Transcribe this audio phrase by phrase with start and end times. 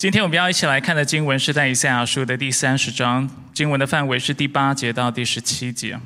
[0.00, 6.00] 今天我们要一起来看的经文是在以赛亚书的第三十章，经文的范围是第八节到第十七节。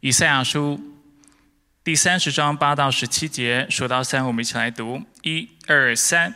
[0.00, 0.80] 以赛亚书
[1.84, 6.34] 第三十章八到十七节，数到三，我们一起来读：一、二、三。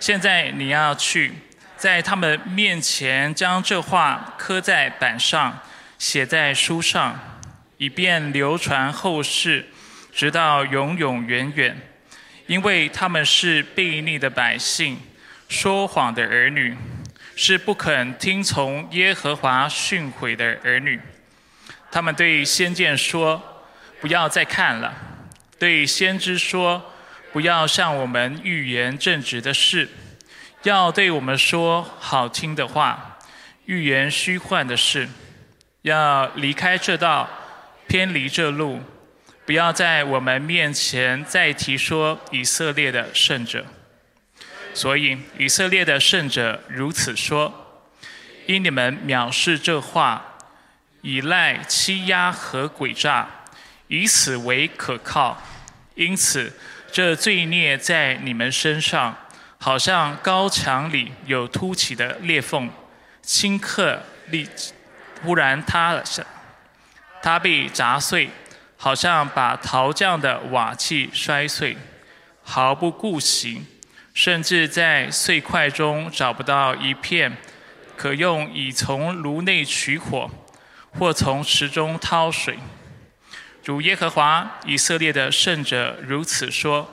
[0.00, 1.32] 现在你要去，
[1.76, 5.60] 在他们面前将这话刻在板上，
[5.96, 7.38] 写在书上，
[7.76, 9.66] 以便流传后世，
[10.12, 11.80] 直到永永远远。
[12.48, 14.98] 因为他们是悖逆的百姓。
[15.52, 16.74] 说谎的儿女
[17.36, 20.98] 是不肯听从耶和华训诲的儿女。
[21.90, 23.62] 他们对先见说
[24.00, 24.94] ：“不要再看了。”
[25.60, 26.90] 对先知说
[27.34, 29.86] ：“不要向我们预言正直的事，
[30.62, 33.18] 要对我们说好听的话，
[33.66, 35.06] 预言虚幻的事。
[35.82, 37.28] 要离开这道，
[37.86, 38.80] 偏离这路，
[39.44, 43.66] 不要在我们面前再提说以色列的圣者。”
[44.74, 47.52] 所以以色列的圣者如此说：
[48.46, 50.38] 因你们藐视这话，
[51.02, 53.28] 以赖欺压和诡诈，
[53.88, 55.40] 以此为可靠，
[55.94, 56.52] 因此
[56.90, 59.16] 这罪孽在你们身上，
[59.58, 62.70] 好像高墙里有凸起的裂缝，
[63.22, 64.48] 顷刻立
[65.22, 66.24] 忽然塌了下，
[67.22, 68.30] 它被砸碎，
[68.76, 71.76] 好像把陶匠的瓦器摔碎，
[72.42, 73.66] 毫不顾惜。
[74.14, 77.36] 甚至在碎块中找不到一片
[77.96, 80.30] 可用以从炉内取火，
[80.90, 82.58] 或从池中掏水。
[83.64, 86.88] 如耶和华以色列的圣者如此说：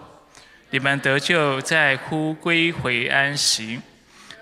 [0.69, 3.81] 你们得救在乎归回安息，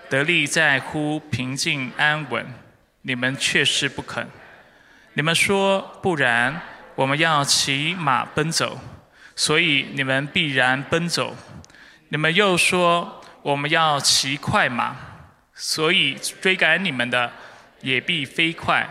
[0.09, 2.45] 得利在乎平静安稳。
[3.03, 4.27] 你们却是不肯。
[5.13, 6.61] 你们说不然，
[6.95, 8.77] 我们要骑马奔走，
[9.33, 11.33] 所以你们必然奔走。
[12.09, 14.95] 你们又说我们要骑快马，
[15.53, 17.31] 所以追赶你们的
[17.81, 18.89] 也必飞快。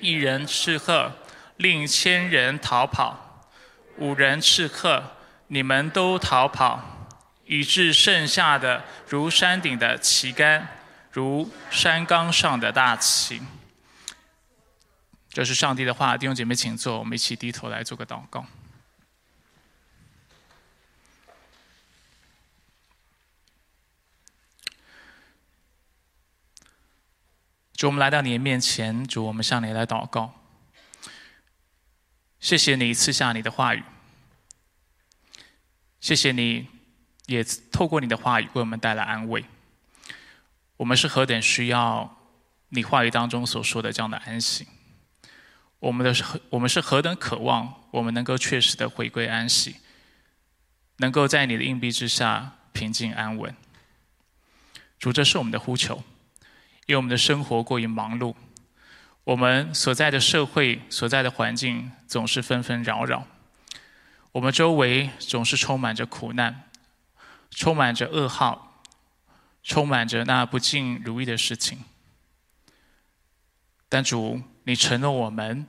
[0.00, 1.12] 一人斥喝，
[1.56, 3.40] 令千人逃跑；
[3.98, 5.02] 五人斥喝，
[5.46, 7.08] 你们都逃跑，
[7.46, 10.68] 以致剩下的如山顶的旗杆，
[11.10, 13.40] 如山冈上的大旗。
[15.30, 18.44] 这是上帝的话，弟兄姐妹请坐，我们一起低头来做个祷告。
[27.74, 30.32] 主，我们来到你的面前，主，我们向你来祷告。
[32.38, 33.82] 谢谢你赐下你的话语，
[35.98, 36.68] 谢谢你
[37.26, 37.42] 也
[37.72, 39.44] 透过你的话语为我们带来安慰。
[40.76, 42.16] 我们是何等需要
[42.68, 44.68] 你话语当中所说的这样的安息，
[45.78, 49.76] 我们的是我们是何等渴望我们能够确实的回归安息，
[50.98, 53.54] 能够在你的硬币之下平静安稳。
[54.98, 56.04] 主，这是我们的呼求。
[56.86, 58.34] 因为我们的生活过于忙碌，
[59.24, 63.26] 我们所在的社会、所在的环境总是纷纷扰扰，
[64.32, 66.68] 我们周围总是充满着苦难，
[67.50, 68.82] 充满着噩耗，
[69.62, 71.84] 充满着那不尽如意的事情。
[73.88, 75.66] 但主，你承诺我们，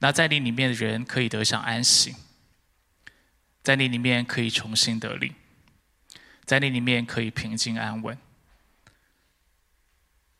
[0.00, 2.14] 那在你里面的人可以得享安息，
[3.62, 5.32] 在你里面可以重新得力，
[6.44, 8.18] 在你里面可以平静安稳。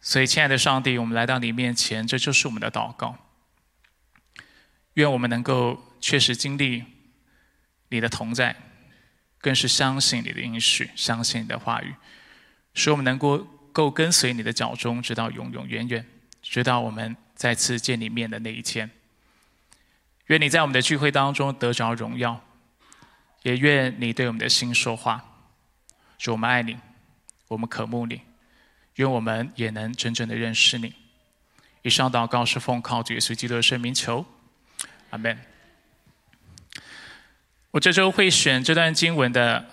[0.08, 3.16] 所以，亲爱的上帝，我们来到你面前，这就是我们的祷告。
[4.92, 6.84] 愿我们能够确实经历
[7.88, 8.54] 你的同在，
[9.40, 11.92] 更是相信你的应许，相信你的话语，
[12.72, 13.38] 使我们能够
[13.72, 16.06] 够跟随你的脚中，直到永永远远，
[16.40, 18.88] 直到我们再次见你面的那一天。
[20.26, 22.40] 愿你在我们的聚会当中得着荣耀，
[23.42, 25.24] 也愿你对我们的心说话。
[26.16, 26.76] 主，我们爱你，
[27.48, 28.20] 我们渴慕你。
[28.96, 30.92] 愿我们也能真正的认识你。
[31.82, 34.24] 以上祷告是奉靠主耶稣基督的圣名求，
[35.10, 35.38] 阿门。
[37.70, 39.64] 我这周会选这段经文的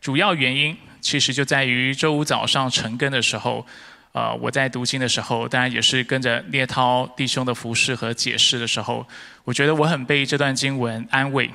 [0.00, 3.66] 主要原因，其实就在于周五早上晨更的时候，
[4.12, 9.06] 呃，我在读经的时候，当然也是跟着聂涛弟兄的服饰和解释的时候，
[9.44, 11.50] 我觉得我很被这段经文安慰。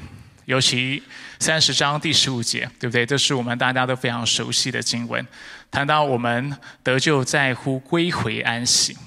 [0.45, 1.03] 尤其
[1.39, 3.05] 三十章第十五节，对不对？
[3.05, 5.27] 这是我们大家都非常熟悉的经文，
[5.71, 8.97] 谈到我们得救在乎归回安息。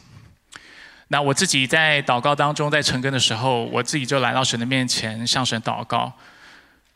[1.08, 6.12] 那我自己在祷告当中，在成根的时候，我自己就来到神的面前，向神祷告，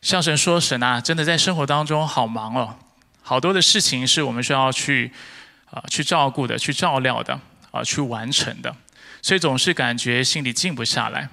[0.01, 2.77] 向神说：“神啊，真的在生活当中好忙哦，
[3.21, 5.11] 好多的事情是我们需要去
[5.69, 7.39] 啊去照顾的，去照料的，
[7.71, 8.73] 啊去完成的，
[9.21, 11.27] 所以总是感觉心里静不下来。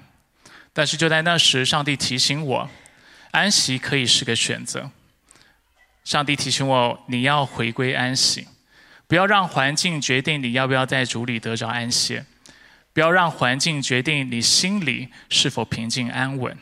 [0.73, 2.69] 但是就在那时，上帝提醒我。”
[3.31, 4.91] 安息可以是个选择，
[6.03, 8.47] 上帝提醒我，你要回归安息，
[9.07, 12.25] 不要让环境决定你要不要在主里得着安歇，
[12.91, 16.57] 不要让环境决定你心里是否平静安稳，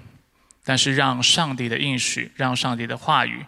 [0.63, 3.45] 但是让上帝的应许，让上帝的话语，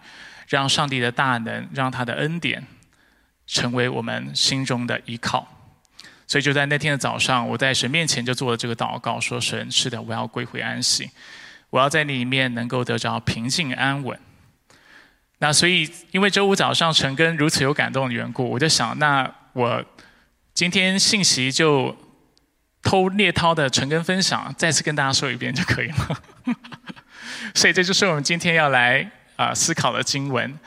[0.47, 2.65] 让上帝的大能，让他的恩典，
[3.45, 5.47] 成为我们心中的依靠。
[6.25, 11.11] 所以就在那天的早上，我在神面前就做了这个祷告，说：“神，是的，我要归回安息，
[11.69, 14.19] 我要在你里面能够得着平静安稳。”
[15.43, 19.83] 那所以，因为周五早上陈根如此有感动的缘故，我就想，那我
[20.53, 21.93] 今天信息就
[22.81, 26.23] 偷聂涛的陈根分享，再次跟大家说一遍就可以了。
[27.53, 29.05] 所以这就是我们今天要来
[29.35, 30.57] 啊思考的经文，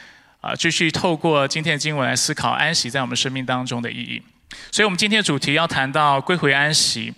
[0.43, 4.23] 啊继续透过今天的经文来思考安息在我们生命当中的意义。
[4.71, 7.15] 所以我们今天的主题要谈到归回安息、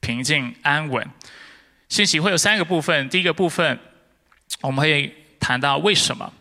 [0.00, 1.08] 平静安稳。
[1.88, 3.78] 信息会有三个部分，第一个部分
[4.60, 6.32] 我们会谈到为什么。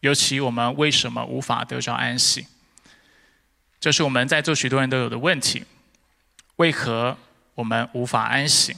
[0.00, 2.46] 尤其我们为什么无法得着安息？
[3.80, 5.64] 这是我们在座许多人都有的问题。
[6.56, 7.16] 为何
[7.54, 8.76] 我们无法安息？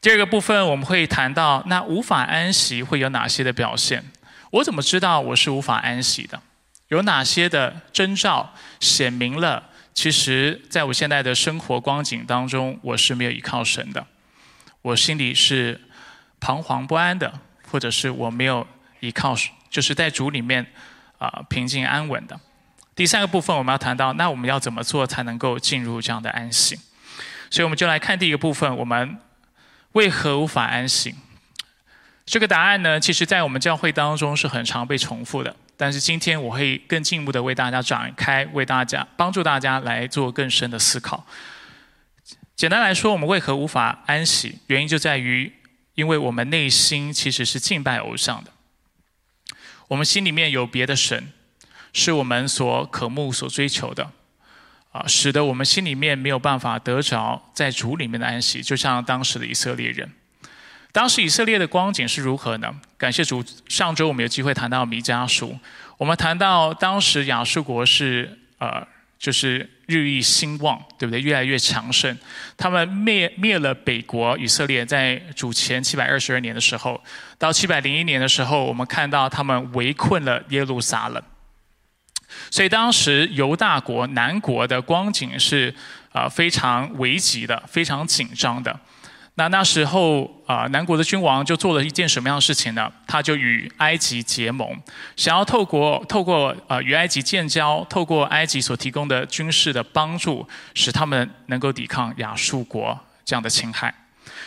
[0.00, 4.04] 第二个部分我们会谈到，那无法安息会有哪些的表现？
[4.50, 6.40] 我怎么知道我是无法安息的？
[6.88, 9.70] 有哪些的征兆显明了？
[9.92, 14.06] 其实在我现在的生活光景当中，我是没有依靠神的，
[14.80, 15.80] 我心里是
[16.38, 17.40] 彷徨不安的，
[17.70, 18.66] 或者是我没有
[19.00, 19.34] 依靠。
[19.70, 20.66] 就是在主里面，
[21.18, 22.38] 啊，平静安稳的。
[22.94, 26.78] 第三个部分我们要谈到，那我们要怎么做才能够进入这样的安息？
[27.50, 29.18] 所以我们就来看第一个部分，我们
[29.92, 31.14] 为何无法安息？
[32.26, 35.54] 这个答案呢，其实在我们教会当中是很常被重复的。
[35.76, 41.24] 但是今天我会更进一步的为大家展开，为大家帮助大家来做更深的思考。
[42.56, 44.58] 简单来说，我们为何无法安息？
[44.66, 45.52] 原因就在于，
[45.94, 48.50] 因为我们内心其实是敬拜偶像的。
[49.88, 51.32] 我们心里面有别的神，
[51.92, 54.10] 是我们所渴慕、所追求的，
[54.92, 58.62] 啊，使得我们心里面没有办法得着在主里面的安息。
[58.62, 60.12] 就像当时的以色列人，
[60.92, 62.72] 当时以色列的光景是如何呢？
[62.96, 65.58] 感谢主，上周我们有机会谈到弥迦书，
[65.96, 68.86] 我们谈到当时亚述国是呃。
[69.18, 71.18] 就是日益兴旺，对不对？
[71.20, 72.14] 越来越强盛。
[72.58, 77.02] 他们灭灭了北国以色列，在主前七百二十二年的时候，
[77.38, 81.22] 到七百零一年的时候，我们看到他们围困了耶路撒冷。
[82.50, 85.74] 所以当时犹大国南国的光景是
[86.12, 88.78] 啊非常危急的，非常紧张的。
[89.38, 92.90] 那那时候啊，南国的君王就做了一件什么样的事情呢？
[93.06, 94.76] 他就与埃及结盟，
[95.14, 100.44] 想要透过透过呃与埃及建交，透过埃及所提供的军事的帮助，
[100.74, 103.94] 使他们能够抵抗亚述国这样的侵害。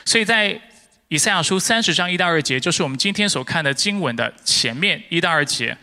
[0.03, 0.59] 所以在
[1.07, 5.77] 以赛亚书三十章一到二节，就是我们今天所看的经文的前面一到二节，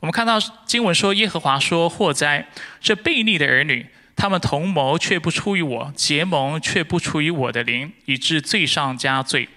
[0.00, 2.48] 我们看到经文说：“耶和华说，祸灾，
[2.80, 9.48] 这悖逆的儿女。”他们同谋却不出于我，结盟却不出于我的灵，以致罪上加罪。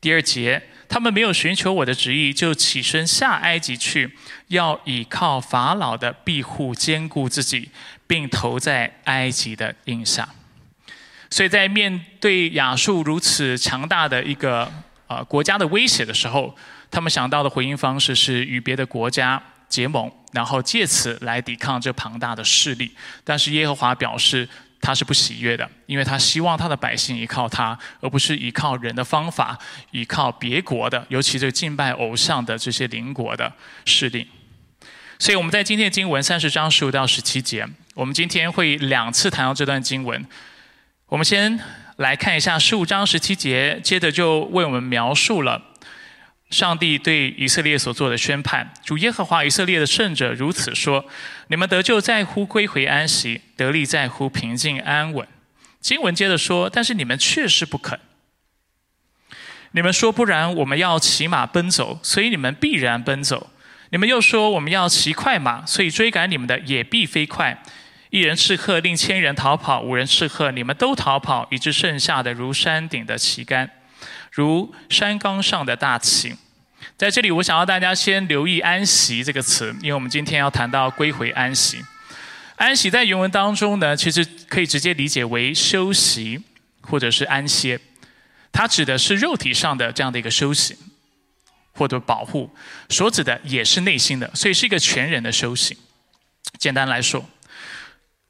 [0.00, 4.16] 第二节，他们没有寻求我的旨意，就起身下埃及去，
[4.48, 7.70] 要倚靠法老的庇护，兼顾自己，
[8.06, 10.28] 并投在埃及的印下。
[11.30, 14.70] 所以在面对亚述如此强大的一个
[15.06, 16.54] 呃国家的威胁的时候，
[16.90, 19.42] 他们想到的回应方式是与别的国家。
[19.68, 22.92] 结盟，然后借此来抵抗这庞大的势力。
[23.22, 24.48] 但是耶和华表示
[24.80, 29.56] 他是不喜悦的，因为他希望他的百姓依靠他，而不是依靠人的方法，
[29.92, 33.52] 依靠别国的，尤其这敬拜偶像的这些邻国的
[33.84, 34.26] 势力。
[35.18, 40.26] 所以我们在今天的经文三十章十五到十七节，我们今天会两次谈到这段经文。
[41.06, 41.60] 我们先
[41.98, 45.62] 来看一下十五章十七节，接着就为我们描述了。
[46.52, 51.04] 上帝对以色列所做的宣判，主耶和华以色列的圣者如此说：
[51.48, 55.26] 你们得救在乎归回安息，得力在乎平静安稳。
[55.80, 57.98] 经文接着说：但是你们确实不肯。
[59.70, 63.50] 你们说不然，我们要骑马奔走，所以你们必然奔走。
[63.88, 67.62] 你们又说我们要骑快马，所以追赶你们的也必飞快。
[68.10, 73.70] 一人斥喝，令千人逃跑；五人斥喝，你们都逃跑，以致剩下的如山顶的旗杆。
[74.30, 76.34] 如山冈上的大旗，
[77.02, 81.84] 在这里，我想要大家先留意“安息”这个词，因为我们今天要谈到归回安息。
[82.54, 86.40] 安息在原文当中呢，其实可以直接理解为休息
[86.80, 87.80] 或者是安歇，
[88.52, 90.78] 它指的是肉体上的这样的一个休息
[91.72, 92.48] 或者保护，
[92.88, 95.76] 所指的也是内心的，所以是一个全人的休息。
[96.56, 97.28] 简单来说，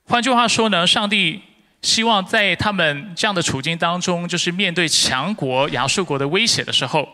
[0.04, 1.42] 换句话说呢，上帝。
[1.82, 7.06] 希望在他们这样的处境当中，就是面对强国亚述国的威胁的时候，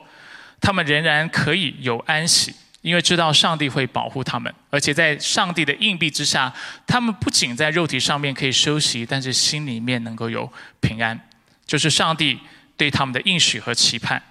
[0.60, 6.52] 他们仍然可以有安息，因为知道上帝会保护他们，而且在上帝的硬币之下，
[6.86, 10.50] 他们不仅在肉体上面可以休息，但是心里面能够有
[10.80, 11.18] 平安，
[11.66, 12.38] 就是上帝
[12.76, 14.22] 对他们的应许和期盼。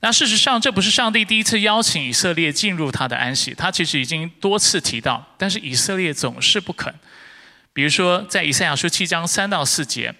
[0.00, 6.94] 那事实上，这不是上帝第一次邀请以色列进入他的安息，他其实已经多次提到，但是以色列总是不肯。
[7.72, 10.14] 比如说，在以赛亚书七章三到四节，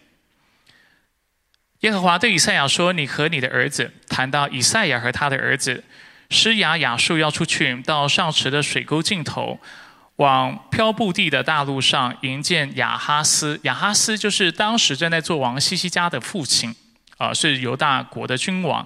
[1.86, 5.84] 耶和华对以赛亚说：“你和你的儿子谈到以赛亚和他的儿子。”
[6.30, 9.60] 施雅雅述要出去到上池的水沟尽头，
[10.16, 13.60] 往漂布地的大路上迎见雅哈斯。
[13.62, 16.74] 雅哈斯就是当时正在做王西西家的父亲，
[17.18, 18.84] 啊，是犹大国的君王。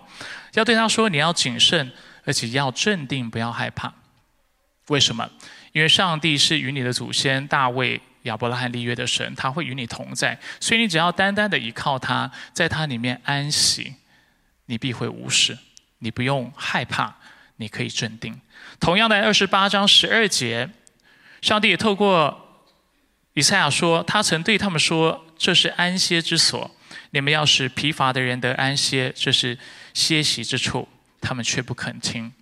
[0.52, 1.90] 要对他说：“你要谨慎，
[2.26, 3.95] 而且要镇定，不要害怕。
[4.88, 5.30] 为什么？
[5.73, 10.38] 因为上帝是与你的祖先大卫、亚伯拉罕立约的神，他会与你同在。
[10.60, 13.94] 所以你只要单单的依靠他，在他里面安息，
[14.66, 15.58] 你必会无事，
[15.98, 17.16] 你不用害怕。”
[17.60, 18.40] 你可以镇定。
[18.78, 20.70] 同样的，二十八章十二节，
[21.42, 22.64] 上帝也透过
[23.34, 26.74] 以赛亚说，他曾对他们说：“这是安歇之所，
[27.10, 29.58] 你们要使疲乏的人得安歇，这是
[29.92, 30.88] 歇息之处。”
[31.20, 32.32] 他们却不肯听。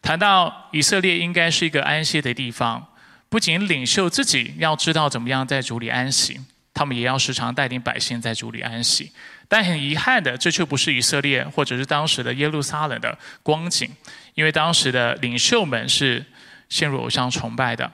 [0.00, 2.89] 谈到以色列应该是一个安歇的地方，
[3.30, 6.38] 不仅领袖自己要知道怎么样在主里安息，
[6.74, 9.12] 他们也要时常带领百姓在主里安息。
[9.48, 13.88] 但很遗憾的，这却不是以色列或者是当时的耶路撒冷的光景。
[14.34, 16.24] 因为当时的领袖们是
[16.68, 17.90] 陷入偶像崇拜的，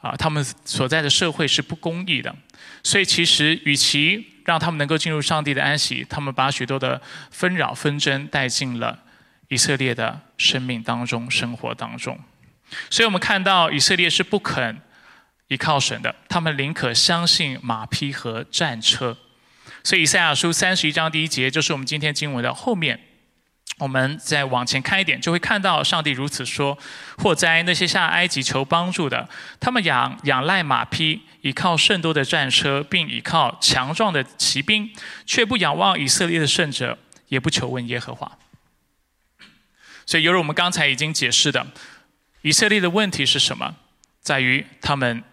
[0.00, 2.34] 啊，他们所在的社会是不公义的，
[2.82, 7.00] 所以其实与其让他们能够进入上帝的安息，他们把许多的
[7.30, 8.98] 纷扰纷争带进了
[9.48, 12.18] 以色列的生命当中、生活当中。
[12.90, 14.80] 所以我们看到以色列是不肯
[15.48, 19.16] 依靠神的，他们宁可相信马匹和战车。
[19.82, 23.00] 所以以赛亚书三十一章第一节就是我们今天经文的后面。
[23.78, 26.78] 我们再往前看一点，就会看到上帝如此说：
[27.18, 29.28] 祸灾那些下埃及求帮助的，
[29.58, 34.92] 他们仰仰赖马匹，依靠甚多的战车，并依靠强壮的骑兵，
[35.26, 38.38] 却不仰望以色列的圣者，也不求问耶和华。
[40.06, 41.66] 所以，犹如我们刚才已经解释的，
[42.44, 43.74] 以色列的问题是什么？
[44.20, 45.24] 在于他们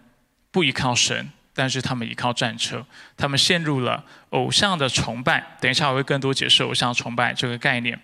[0.49, 2.85] 不依靠神，但是他们依靠战车，
[3.17, 5.57] 他们陷入了偶像的崇拜。
[5.59, 7.99] 等一下，我会更多解释偶像崇拜这个概念。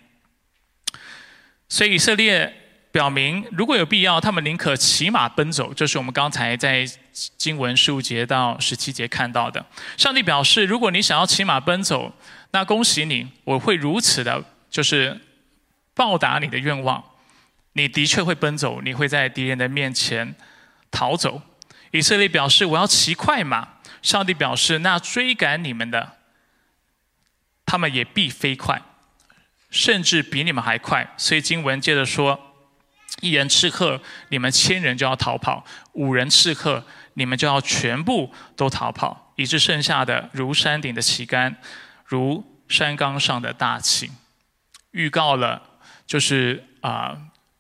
[1.70, 2.54] 所以以色列
[2.92, 5.74] 表明，如果有必要，他们宁可骑马奔走。
[5.74, 6.86] 这是我们刚才在
[7.38, 9.66] 经文十五节到十七节看到的。
[9.96, 12.14] 上帝表示，如果你想要骑马奔走，
[12.52, 15.18] 那恭喜你，我会如此的，就是
[15.94, 17.02] 报答你的愿望。
[17.78, 20.36] 你的确会奔走，你会在敌人的面前
[20.90, 21.44] 逃走。
[21.92, 23.76] 以色列表示，我要骑快马。
[24.02, 26.18] 上帝表示，那追赶你们的，
[27.68, 28.82] 他们也必飞快。
[29.70, 32.56] 甚至比你们还快，所以经文接着说：
[33.22, 41.58] 一人刺客，你们千人就要逃跑；五人刺客，你们就要全部都逃跑，以致剩下的如山顶的旗杆，
[42.06, 44.10] 如山冈上的大旗。
[44.92, 45.62] 预告了，
[46.08, 47.18] 就是啊，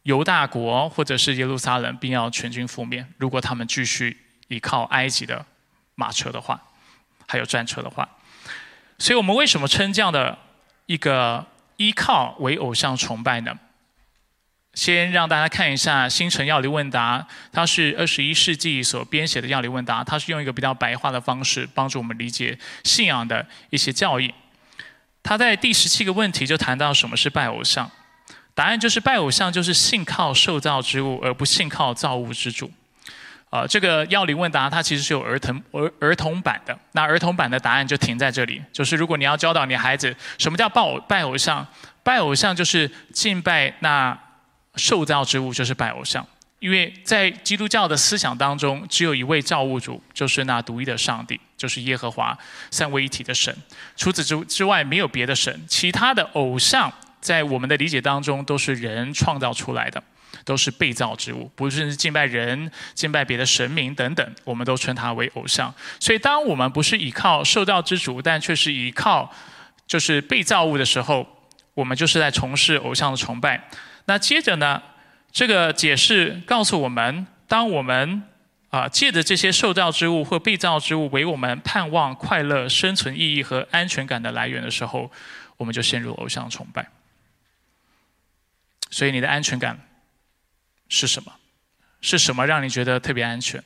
[0.08, 3.06] 犹大国或者是耶路撒冷，并要全军覆灭。
[3.18, 5.46] 如果他们继续依靠埃及的
[5.96, 6.60] 马车的话，
[7.28, 8.08] 还有战车的话，
[8.98, 10.40] 所以我们为什么称这样的
[10.86, 11.46] 一个？
[11.80, 13.56] 依靠为偶像崇拜呢？
[14.74, 17.20] 先让大家看一下《星辰药理问答》，
[17.52, 24.34] 它是二十一世纪所编写的药理问答，它是用一个比较白话的方式帮助我们理解信仰的一些教义。
[25.22, 27.92] 他在第十七个问题就谈到什么是拜偶像，
[28.58, 32.72] 答案就是拜偶像就是信靠受造之物，而不信靠造物之主。
[33.52, 41.66] 啊，这个药理问答它其实是有儿童儿儿童版的，那儿童版的答案就停在这里，就是如果你要教导你孩子什么叫拜偶拜偶像，
[42.02, 44.18] 拜偶像就是敬拜那
[44.76, 46.26] 受造之物，就是拜偶像，
[46.58, 52.36] 因为在基督教的思想当中，只有一位造物主，就是那独一的上帝，就是耶和华
[52.72, 53.56] 三位一体的神，
[53.96, 60.02] 除此之之外没有别的神，其他的偶像在我们的理解当中都是人创造出来的。
[60.44, 65.74] 都是被造之物，不是敬拜人、敬拜别的神明等等，我们都称它为偶像。
[66.00, 69.30] 所以，当我们不是依靠受造之主，但却是依靠
[69.88, 71.26] 就是被造物的时候，
[71.74, 73.70] 我们就是在从事偶像的崇拜。
[74.06, 74.82] 那接着呢，
[75.32, 78.24] 这个解释告诉我们，当我们
[78.70, 85.12] 啊借着这些受造之物或被造之物为我们盼望快乐、生存意义和安全感的来源的时候，
[85.58, 86.88] 我们就陷入偶像崇拜。
[88.89, 89.79] 所以，你的安全感。
[90.89, 91.34] 是什么？
[92.00, 93.62] 是什么让你觉得特别安全？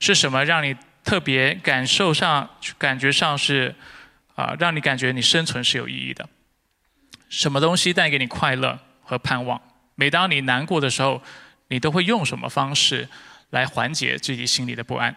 [0.00, 0.74] 是什么让你
[1.04, 3.74] 特别感受上、感觉上是
[4.34, 6.28] 啊，让你感觉你生存是有意义的？
[7.28, 9.60] 什么东西带给你快乐和盼望？
[9.94, 11.22] 每当你难过的时候，
[11.68, 13.08] 你都会用什么方式
[13.50, 15.14] 来缓解自己心里的不安？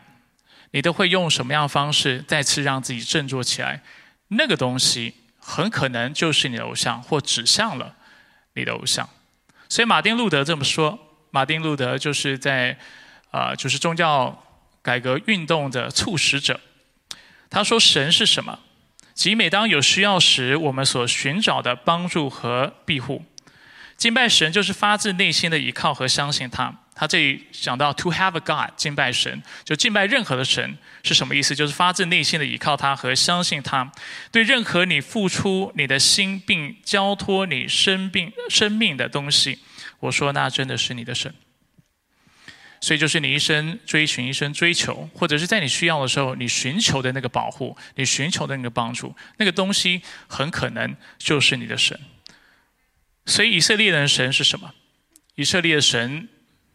[0.72, 3.82] 你都会用什么样的方式再次让自己振作起来？
[4.30, 7.96] 那个东西很可能就是你的偶像，或指向了
[8.56, 9.08] 你的偶像。
[9.72, 11.00] 所以马丁路德这么说，
[11.30, 12.78] 马丁路德就是在
[13.32, 14.44] 啊，就是宗教
[14.82, 16.60] 改革运动的促使者。
[17.50, 18.60] 他说：“神是什么？
[19.14, 23.24] 即每当有需要时，我们所寻找的帮助和庇护。
[23.96, 31.56] 敬拜神就是发自内心的依靠和相信他。”他这里讲到 “to have a God”，敬拜神，就敬拜任何的神是什么意思？
[31.56, 33.92] 就是发自内心的依靠他和相信他，
[34.32, 39.58] 对任何你付出你的心并交托你生病生命的东西，
[40.00, 41.34] 我说那真的是你的神。
[42.82, 52.00] 所以就是你一生追寻、一生追求，或者是在你需要的时候，你寻求的那个保护，你寻求的那个帮助，那个东西很可能就是你的神。
[53.26, 54.72] 所以以色列人的神是什么？
[55.34, 56.30] 以色列的神。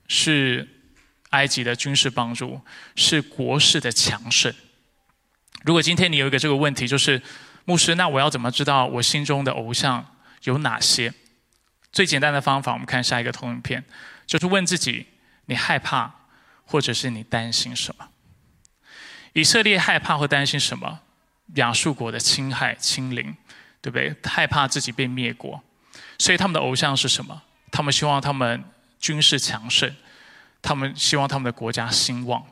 [0.08, 0.68] 是
[1.30, 2.60] 埃及的军事帮助，
[2.94, 4.54] 是国势的强盛。
[5.64, 7.20] 如果今天你有一个这个问题，就是
[7.64, 11.12] 牧师，那我要怎么知道我心中的偶像有哪些？
[11.90, 13.84] 最简单的方法，我们看下一个投影片，
[14.26, 15.06] 就是问自己：
[15.46, 16.14] 你害怕，
[16.64, 18.08] 或者是你担心什么？
[19.32, 21.00] 以色列害怕或担心什么？
[21.54, 23.34] 亚述国的侵害、侵凌，
[23.82, 24.14] 对不对？
[24.24, 25.62] 害怕自己被灭国，
[26.18, 27.42] 所以他们的偶像是什么？
[27.72, 28.64] 他们希望他们。
[29.06, 29.94] 军事强盛，
[30.60, 32.44] 他们希望他们的国家兴旺，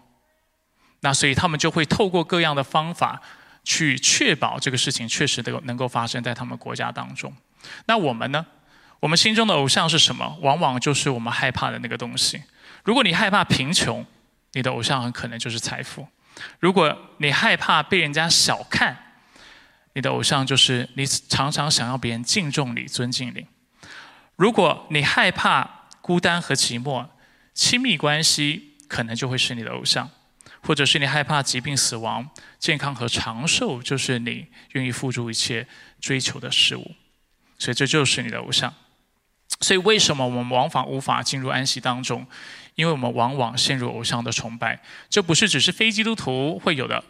[1.01, 3.21] 那所以他们就会透过各样的方法
[3.65, 7.35] 去确保这个事情确实能够能够发生在他们国家当中。
[7.87, 8.47] 那我们呢？
[9.01, 10.39] 我们心中的偶像是什么？
[10.43, 12.41] 往往就是我们害怕的那个东西。
[12.85, 14.07] 如果你害怕贫穷，
[14.53, 16.07] 你的偶像很可能就是财富；
[16.61, 18.97] 如果你害怕被人家小看，
[19.95, 23.43] 你的偶像就是你常常想要别人敬重你、尊敬你；
[24.37, 27.09] 如果你害怕，孤单和寂寞，
[27.55, 30.11] 亲密关系可能就会是你的偶像，
[30.61, 35.67] 或者是你害怕疾病、死亡，健康和长寿就是你愿意付出一切
[36.03, 36.95] 追求的事物，
[37.59, 38.75] 所以这就是你的偶像。
[39.63, 42.27] 所以为什么我们往往无法进入安息当中？
[42.75, 47.03] 因为我们往往陷入偶像的崇拜，这不是只是非基督徒会有的。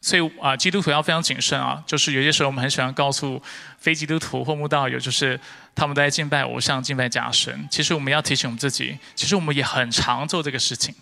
[0.00, 1.82] 所以啊，基督徒要非常谨慎啊。
[1.86, 3.42] 就是有些时候我们很喜欢告诉
[3.78, 5.38] 非基督徒或慕道友，就是
[5.74, 7.68] 他们都在敬拜偶像、敬拜假神。
[7.70, 10.94] 其实我们要提醒我们自己，其实我们也很常做这个事情，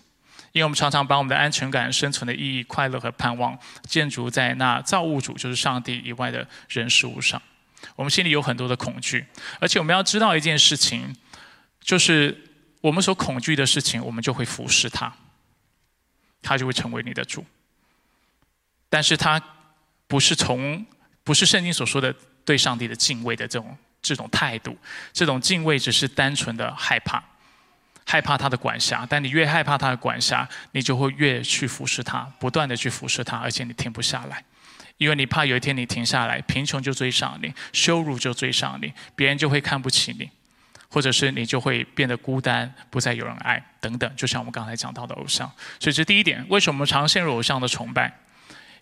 [0.51, 7.41] 因为我们常常把我们的安全感、生存的意义、快乐和盼望建筑在那造物主就是上帝以外的人事物上。
[7.95, 9.23] 我们心里有很多的恐惧，
[9.59, 11.15] 而且我们要知道一件事情，
[11.79, 12.35] 就是
[12.81, 15.13] 我们所恐惧的事情，我们就会服侍他，
[16.41, 17.45] 他就会成为你的主。
[18.89, 19.41] 但是他
[20.07, 20.85] 不是从
[21.23, 22.13] 不是圣经所说的
[22.45, 24.77] 对上帝的敬畏的这种这种态度，
[25.11, 27.21] 这种敬畏只是单纯的害怕，
[28.05, 29.05] 害怕他的管辖。
[29.09, 34.41] 但你越害怕他的管辖，你就会越去服侍他，不断的去服侍他，而且你停不下来，
[34.97, 40.29] 因为你怕有一天你停下来，贫穷就追上你，羞辱就追上你，别人就会看不起你，
[40.89, 44.09] 或者是你就会变得孤单，不再有人爱等等。
[44.15, 48.17] 就像我们刚才讲到的偶像，所以这第一点，为什么常陷入偶像的崇拜？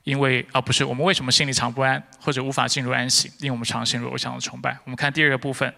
[0.05, 3.27] 因为啊，不是我们为什么心里常不安，或者无法进入安息？
[3.39, 4.77] 因为我们常陷入偶像的崇拜。
[4.83, 5.73] 我们看第二个部分，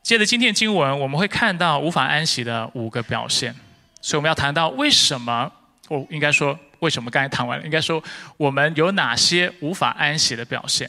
[0.00, 3.52] 借着今天经文，我们会看到无法安息的五个表现。
[4.00, 5.52] 所以我们要谈到为什么，
[5.88, 7.10] 我应该说为什么？
[7.10, 8.00] 刚才谈完了，应该说
[8.36, 10.88] 我们有哪些无法安息的表现？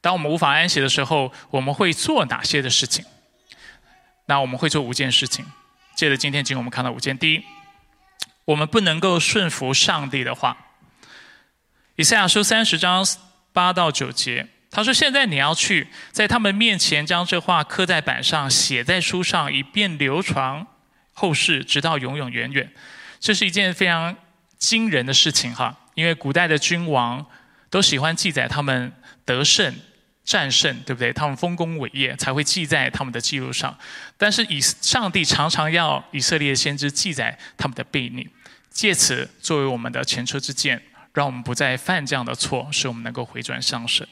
[0.00, 3.04] 当我们无法安息的时候，我们会做哪些的事情？
[4.26, 5.46] 那我们会做五件事情。
[5.94, 7.16] 借着今天经文，我们看到五件。
[7.16, 7.44] 第一，
[8.46, 10.56] 我们不能够顺服上帝的话。
[11.96, 13.06] 以赛亚书三十章
[13.52, 20.66] 八到九节，他说：“现在你要去，在他们面前将这话刻在板上，写在书上，以便流传
[21.12, 22.72] 后世，直到永永远远。”
[23.20, 24.16] 这是一件非常
[24.58, 27.24] 惊人的事情哈，因为古代的君王
[27.70, 28.92] 都喜欢记载他们
[29.24, 29.72] 得胜、
[30.24, 31.12] 战胜，对不对？
[31.12, 33.78] 他们丰功伟业才会记在他们的记录上。
[34.18, 38.28] 但是以上帝常常要以色列先知记载他们的背逆，
[38.68, 40.82] 借此作为我们的前车之鉴。
[41.14, 44.06] 让我们不再犯这样的错，使我们能够回转向神。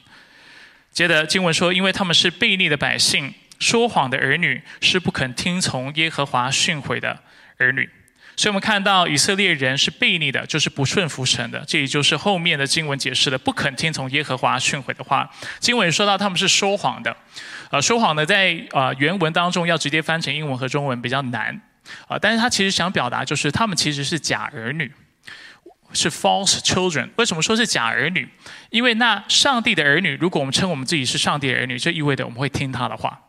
[0.91, 7.19] 接着经文说，因为他们是悖逆的百姓，说谎的儿女，是不肯听从耶和华训诲的
[7.57, 7.89] 儿女。
[8.35, 11.63] 所以我们看到以色列人是悖逆的，就是不顺服神的。
[11.67, 15.29] 这也就是后面的经文解释的，不肯听从耶和华训诲的话。
[15.59, 17.15] 经文说到他们是说谎的，
[17.69, 21.61] 呃，说谎的在呃原文当中要直接翻成英文和中文比较难，
[22.07, 24.91] 啊，但是他其实想表达就是他们其实是假儿女。
[25.93, 28.27] 是 false children，为什么说是假儿女？
[28.69, 33.19] 因为那上帝的儿女，如果我们称我们自己是上帝的儿女，就意味着我们会听他的话。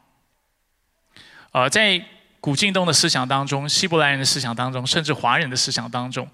[1.52, 2.04] 呃，在
[2.40, 6.28] 古近东的思想当中、希伯来人的思想当中，甚至华人的思想当中，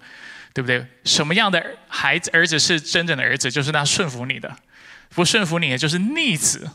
[0.53, 0.85] 对不对？
[1.05, 3.51] 什么样的孩子儿子是真正的儿子？
[3.51, 4.55] 就是那顺服你的，
[5.09, 6.69] 不顺服你的就是逆子，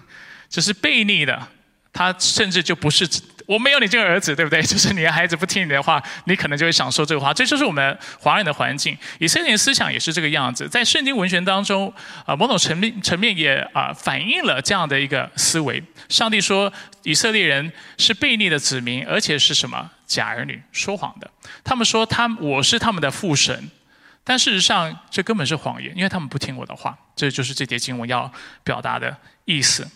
[0.48, 1.48] 就是悖逆的。
[1.94, 3.06] 他甚至就不是
[3.46, 4.60] 我没有你这个儿子，对不对？
[4.64, 7.32] 就是你的孩子不听你的话，你可能就会享受这个话。
[7.32, 10.68] 这就是我们华人的环境，以色列人思想也是这个样子。
[10.68, 11.92] 在圣经文学当中，
[12.26, 15.82] 啊，某种层面层面也啊反映了这样的一个思维。
[16.08, 21.30] 上帝说以色列人是悖逆的子民，而且是什么假儿女，说谎的。
[21.64, 23.70] 他们说他我是他们的父神，
[24.24, 26.96] 但事实上这根本是谎言，因为他们不听我的话。
[27.14, 28.32] 这就是这节经文要
[28.64, 29.86] 表达的意思。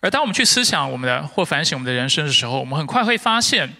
[0.00, 3.76] 而当我们去思想我们的或反省我们的人生的时候，我们很快会发现，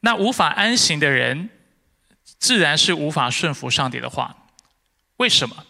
[0.00, 1.48] 那无法安行的人，
[2.38, 4.36] 自然是无法顺服上帝的话。
[5.18, 5.64] 为什么？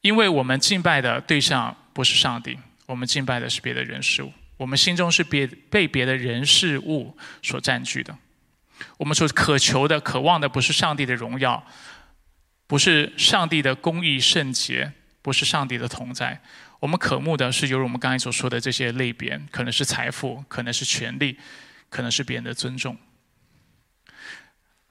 [0.00, 8.16] 因为我们敬拜的对象不是上帝，我们敬拜的是别的人事物，我们心中是别被别的人事物所占据的。
[8.96, 11.64] 我们所渴求的、渴望的，不是上帝的荣耀，
[12.66, 16.42] 不是上帝的公义圣洁，不是上帝的同在。
[16.84, 21.38] 我们渴慕的是，犹如我们刚才所说的这些类别，可能是财富，可能是权力，
[21.88, 22.98] 可能是别人的尊重，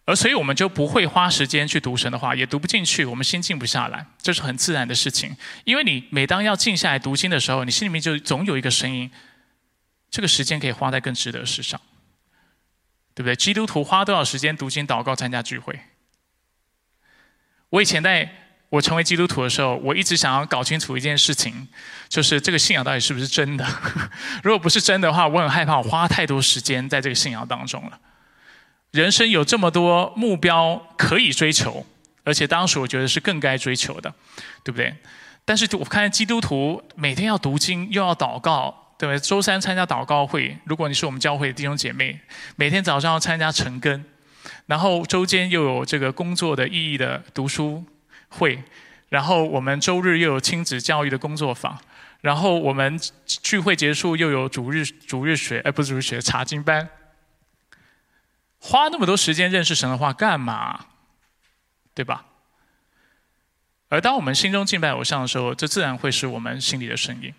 [0.06, 5.38] 而所以我们就不会花时间去读神的话，也读不进去，我们心静不下来，这是很自然的事情。
[5.66, 9.12] 因为你每当要静下来读经的时候，你心里面就总有一个声音：
[10.10, 11.80] 这个时间可以花在更值得的事上，
[13.14, 13.36] 对不对？
[13.36, 15.80] 基督徒花多少时间读经、祷告、参加聚会？
[17.70, 18.40] 我以前在。
[18.74, 21.68] 我成为基督徒的时候，我一直想要搞清楚一件事情，
[22.10, 23.64] 就是这个信仰到底是不是真的。
[24.42, 28.00] 如果不是真的话，我很害怕我花太多时间在这个信仰当中了。
[28.90, 31.86] 人生有这么多目标可以追求，
[32.24, 34.12] 而且当时我觉得是更该追求的，
[34.64, 34.96] 对不对？
[35.46, 39.20] 但是我看基督徒每天要读经，又要祷告，对不对？
[39.20, 42.20] 周三参加祷告会，如果你是我们教会的弟兄姐妹，
[42.56, 44.04] 每天早上要参加晨更，
[44.66, 47.86] 然后周间又有这个工作的意义的读书。
[48.34, 48.64] 会，
[49.10, 51.80] 然后我们周日又有亲子教育的工作坊，
[52.22, 56.90] 然后我们聚会结束又有主日主日学，哎，不是主日学查经班。
[58.60, 60.86] 花那么多时间认识神的话干嘛？
[61.94, 62.26] 对吧？
[63.90, 67.32] 而当我们心中敬拜偶像的时候，这自然会是我们心里的声音，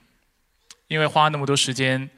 [0.86, 2.08] 因为花那么多时间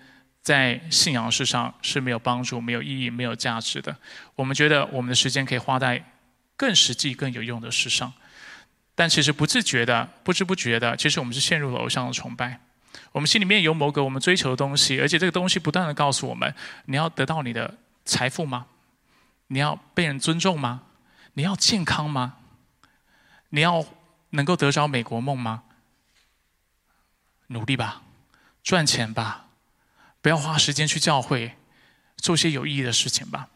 [0.43, 3.97] 在信仰事上是没有帮助、没有意义、没有价值的。
[4.35, 6.05] 我们觉得我们的时间可以花在
[6.57, 8.12] 更实际、更有用的事上。
[8.97, 12.61] 但其实不自觉的、不知不觉的，其实我们是陷入了偶像的崇拜。
[13.13, 16.53] 我们心里面有某个我们追求的东西，而且这个东西不断的告诉我们：
[16.87, 18.67] 你要得到你的财富吗？
[19.49, 20.83] 你要被人尊重吗？
[21.35, 22.39] 你要健康吗？
[23.51, 23.85] 你要
[24.31, 25.63] 能够得着美国梦吗？
[27.49, 28.03] 努力吧，
[28.63, 29.47] 赚钱吧，
[30.21, 31.55] 不要花时间去教会，
[32.17, 33.49] 做些有意义的事情吧。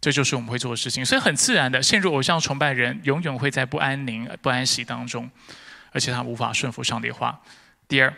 [0.00, 5.30] 这就是我们会做的事情，所以很自然的陷入偶像崇拜人，永远会在不安宁、不安息当中，
[5.90, 7.40] 而且他无法顺服上帝话。
[7.88, 8.14] 第二，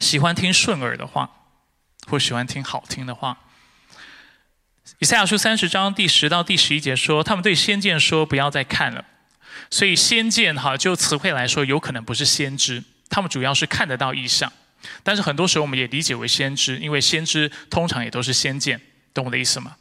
[0.00, 1.30] 喜欢听顺耳的话，
[2.06, 3.38] 或喜欢听好听的话。
[4.98, 9.04] 以赛亚书三十章第十到第十一节说，他们对先见说不要再看了。
[9.70, 14.52] 所以先见哈，就词汇来说，有可能不是先知，他们主要是看得到异象，
[15.02, 18.80] 但是很多时候我们也理解为先知，因为先知通常也都是先见，
[19.12, 19.76] 懂我的意思吗？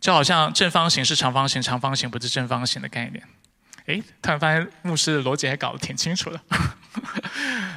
[0.00, 3.22] 就好像正方形是长方形，长方形不是正方形的概念。
[3.86, 6.40] 哎，突然发现牧师的逻辑还搞得挺清楚的。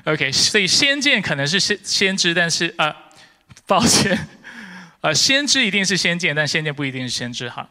[0.11, 2.95] OK，所以先见可能是先先知，但是呃，
[3.67, 4.27] 抱歉，
[5.01, 7.67] 呃，先知一定是先见，但先见不一定是先知哈。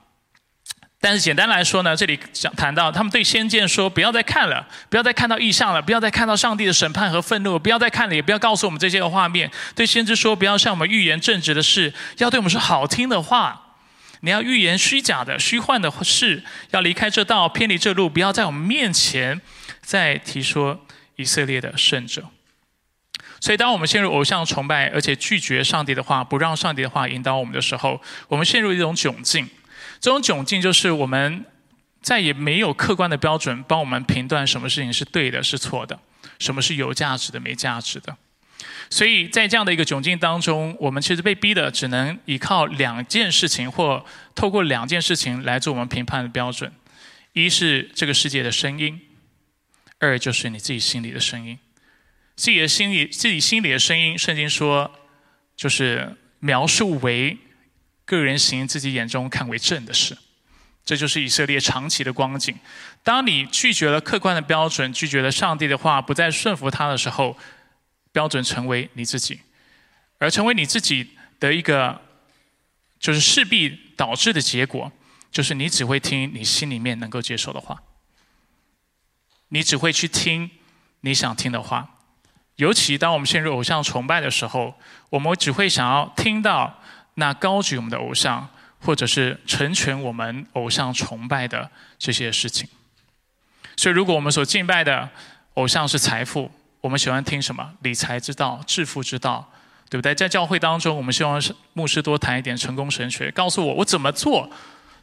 [1.00, 9.50] 但是简单来说呢，这里讲谈到他们对先见说不要再看了，不要再看到异象了，不要再看到上帝的审判和愤怒，不要再看了，也不要告诉我们这些个画面。
[9.74, 13.64] 对先知说不要向我们预言正直的事，要对我们说好听的话。
[14.20, 19.40] 你要预言虚假的、虚幻的事，要离开这道，偏离这路，不要在我们面前
[19.80, 20.84] 再提说
[21.16, 22.24] 以色列的圣者。
[23.40, 29.48] 所以，当我们陷入偶像崇拜，而且拒绝上帝的话，不让上帝的话引导我们的时候，我们陷入一种窘境。
[30.00, 31.44] 这种窘境就是我们
[32.02, 35.98] 再也没有客观的标准帮我们评断什么事情是对的、是错的，
[36.40, 38.16] 什么是有价值的、没价值的。
[38.90, 46.72] 所以在这样的一个窘境当中，我们其实被逼的只能依靠两件事情，或透过两件事情来做我们评判的标准：
[47.34, 49.00] 一是这个世界的声音，
[49.98, 51.58] 二就是你自己心里的声音。
[52.34, 54.90] 自己的心里，自己心里的声音，圣经说，
[55.56, 57.36] 就是描述为
[58.04, 60.16] 个人行自己眼中看为正的事。
[60.84, 62.56] 这就是以色列长期的光景。
[63.02, 67.36] 当你拒绝了客观的标准，拒绝了上帝的话，不再顺服他的时候。
[68.18, 69.42] 标准成为你自己，
[70.18, 72.02] 而成为你自己的一个，
[72.98, 74.90] 就是势必导致的结果，
[75.30, 77.80] 就是你只会听你心里面能够接受的话，
[79.50, 80.50] 你只会去听
[81.02, 81.94] 你想听的话。
[82.56, 84.74] 尤其当我们陷入偶像崇拜的时候，
[85.10, 86.82] 我们只会想要听到
[87.14, 88.48] 那高举我们的偶像，
[88.80, 92.68] 或者是成全我们偶像崇拜的这些事情。
[93.76, 95.08] 所以，如果我们所敬拜的
[95.54, 97.72] 偶像是财富，我们喜欢听什么？
[97.82, 99.52] 理财之道、致富之道，
[99.90, 100.14] 对不对？
[100.14, 104.50] 在教会当中，我们希望牧师多谈一点成功神学，告诉我我怎么做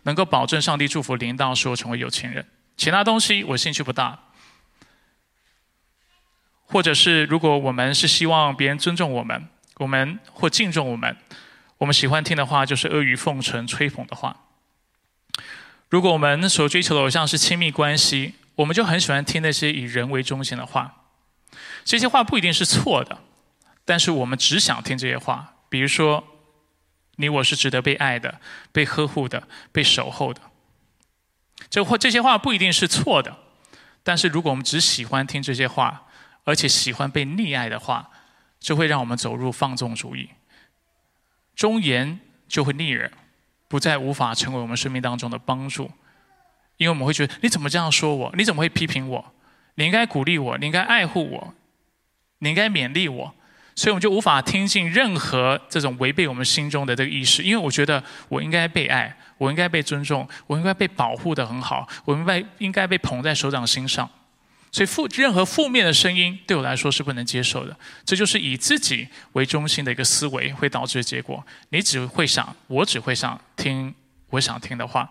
[0.03, 2.45] 能够保证上帝祝福领导，使我成为有钱人。
[2.77, 4.19] 其他东西我兴趣不大。
[6.67, 11.15] 或者是，如果我们是希望别人尊重我们，我们或敬重我们，
[11.77, 14.35] 我们喜欢听的话就是阿谀奉承、吹捧的话。
[15.89, 21.04] 如果我们所追求的偶像是亲密关系，我们就很喜欢听那些以人为中心的话。
[21.83, 23.19] 这些话不一定是错的，
[23.83, 25.55] 但是我们只想听这些话。
[25.69, 26.23] 比如说，
[27.15, 28.39] 你我是值得被爱的、
[28.71, 30.41] 被呵护的、被守候的。
[31.69, 33.37] 这或这些话不一定是错的，
[34.03, 36.05] 但是如果我们只喜欢听这些话，
[36.43, 38.11] 而且喜欢被溺爱的话，
[38.59, 40.29] 就会让我们走入放纵主义。
[41.55, 43.11] 忠言就会逆耳，
[43.67, 45.91] 不再无法成为我们生命当中的帮助，
[46.77, 48.33] 因为我们会觉得你怎么这样说我？
[48.37, 49.33] 你怎么会批评我？
[49.75, 51.53] 你应该鼓励我，你应该爱护我，
[52.39, 53.33] 你应该勉励我。
[53.77, 64.09] 所以我们就无法听进任何这种违背我们心中的这个意识，因为我觉得我应该被爱，我应该被尊重，我应该被保护的很好，我应该应该被捧在手掌心上。
[64.71, 71.45] 所以负任何负面的声音对我来说是不能接受的，这就是以自己为中心的一个思维会导致的结果。
[71.69, 73.93] 你只会想，我只会想听
[74.29, 75.09] 我想听的话。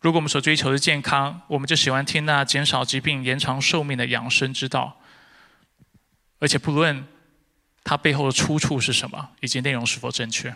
[0.00, 4.98] 如果我们所追求的健康，我们就喜欢听那减少疾病、延长寿命的养生之道，
[6.38, 7.06] 而且不论
[7.84, 10.54] 它背后的出处是什么，以及内容是否正确。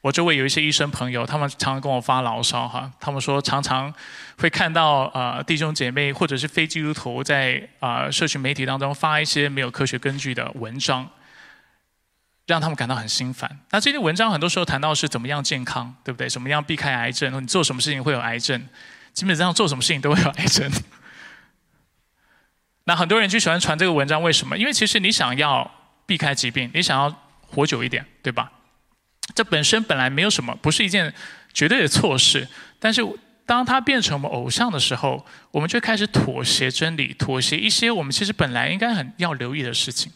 [0.00, 2.90] 我周围有一些医生朋友，他们常常跟我发牢骚哈。
[3.00, 3.92] 他们说常常
[4.38, 11.08] 会看到啊弟兄姐妹或者是非基督徒在啊社群媒体当中发一些没有科学根据的文章，
[12.48, 13.60] 让他们感到很心烦。
[13.70, 16.28] 那这篇文章很多时候谈到是怎么样健康，对不对？
[16.28, 17.40] 怎么样避开癌症？
[17.40, 18.66] 你做什么事情会有癌症？
[19.12, 20.70] 基本上做什么事情都会有癌症。
[22.84, 24.56] 那很多人就喜欢传这个文章，为什么？
[24.56, 25.70] 因为其实你想要
[26.06, 27.14] 避开疾病，你想要
[27.46, 28.50] 活久一点，对吧？
[29.34, 31.12] 这本身本来没有什么，不是一件
[31.52, 32.48] 绝对的错事。
[32.78, 33.02] 但是，
[33.44, 40.10] 当它变成我们偶像的时候，我们就开始妥协真理，妥协一些我们其实本来应该很要留意的事情。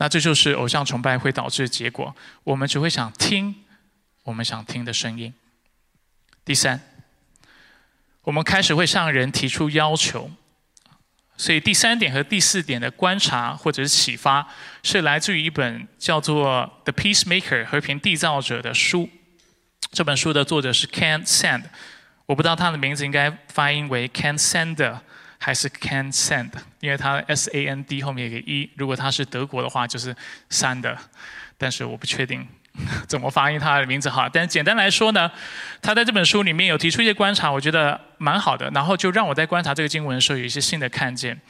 [0.00, 2.16] 那这就是偶像崇拜会导致的结果。
[2.42, 3.54] 我们只会想听
[4.22, 5.34] 我们想听的声音。
[6.42, 6.80] 第三，
[8.22, 10.30] 我们开始会向人提出要求。
[11.36, 14.48] 所以第三点和第四点的观察或者是启发，
[14.82, 19.10] 是来自于一本叫做《The Peacemaker》和平缔造者的书。
[19.92, 21.64] 这本书的作者是 Ken Sand，
[22.24, 25.00] 我不知道他的名字应该发音为 Ken Sander
[25.40, 26.50] 还是 can send，
[26.80, 30.14] 因为他 S A N D 后面有个 E，如果他是德国的话就是
[30.50, 30.96] Sand，
[31.56, 32.46] 但是我不确定。
[33.08, 34.30] 怎么发音他的名字哈？
[34.32, 35.28] 但简单来说呢，
[35.82, 38.70] 他在这本书里面有提出一些观察，我觉得蛮好的。
[38.70, 41.40] 然后就让我在观察这个经文的时候有一些新的看见。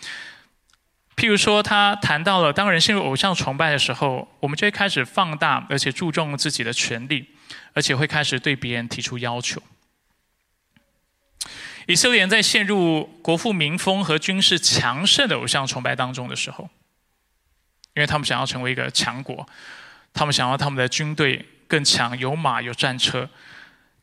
[1.16, 7.28] 譬如说，他谈到了当人陷入偶像崇拜的时候，我们就会开始放大，而且注重自己的权利，
[7.74, 9.62] 而且会开始对别人提出要求。
[11.86, 16.68] 以色列人在陷入国富民丰和军事强盛的偶像崇拜当中的时候，
[17.94, 19.48] 因为他们想要成为一个强国。
[20.12, 23.30] 他们想要他们的军队更强，有马有战车，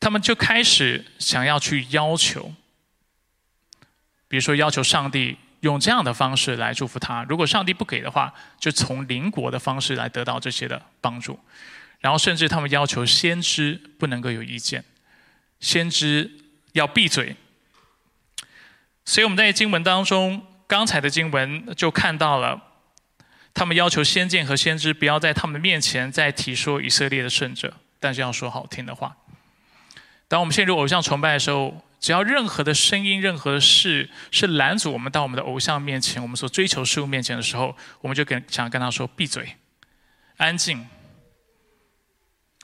[0.00, 2.52] 他们就开始想要去要求，
[4.26, 7.24] 比如说要求上帝用这样的方式来祝福他。
[7.28, 11.38] 如果上帝不给的话，就从邻国的方式来得到这些的帮助。
[12.00, 14.82] 然后甚至他们要求先知不能够有意见，
[15.60, 16.30] 先知
[16.72, 17.36] 要闭嘴。
[19.08, 22.62] 所以我们在经文当中，刚才的经文就看到了。
[23.54, 29.16] 他们要求先见和先知不要在他们的面前再提说以色列的圣者，但是要说好听的话。
[30.28, 39.56] 当我们陷入偶像崇拜的时候，只要任何的声音、任何的事是拦阻我们到我们的偶像面前、我们所追求事物面前的时候，我们就跟想跟他说闭嘴，
[40.36, 40.86] 安静。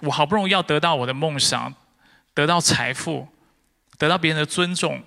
[0.03, 1.75] 我好不容易要得到我的梦想，
[2.35, 3.29] 得到财富，
[3.97, 5.03] 得到别人的尊重，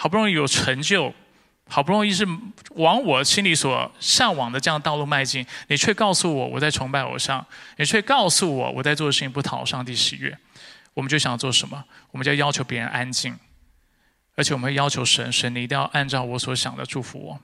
[0.00, 1.12] 好不容易有成就。
[1.68, 2.26] 好不容易是
[2.70, 10.36] 往我心里所向往的这样道路迈进，你却告诉我我在崇拜偶像，你却告诉我我在做的事情不讨上帝喜悦，
[10.94, 11.84] 我们就想做什么？
[12.10, 13.38] 我们就要求别人安静，
[14.34, 17.40] 而且我们会要求神，神你一定要按照我所想的祝福我。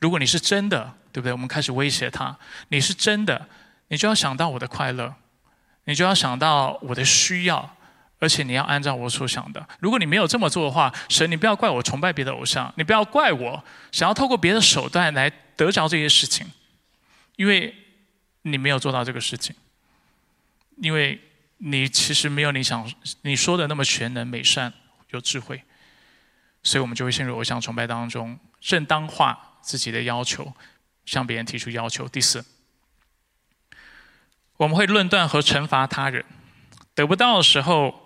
[0.00, 1.32] 如果你是真的，对不对？
[1.32, 2.36] 我们开始威胁他，
[2.68, 3.48] 你是真的，
[3.88, 5.14] 你就要想到我的快乐，
[5.84, 7.75] 你就要想到我的需要，
[8.18, 9.68] 而且你要按照我所想的。
[9.80, 16.46] 如果你没有这么做的话，神，你不要怪我崇拜别的偶像，你不要怪我想要透过别的手段来得着这些事情，
[17.36, 17.74] 因为
[18.42, 19.54] 你没有做到这个事情，
[20.76, 21.20] 因为
[21.58, 22.90] 你其实没有你想
[23.22, 24.72] 你说的那么全能、美善、
[25.10, 25.62] 有智慧，
[26.62, 30.52] 所以我们就会陷入偶像崇拜当中，正当化自己的要求，
[31.04, 32.08] 向别人提出要求。
[32.08, 32.44] 第四。
[34.58, 36.24] 我们会论断和惩罚他人，
[36.94, 38.05] 得不到的时候，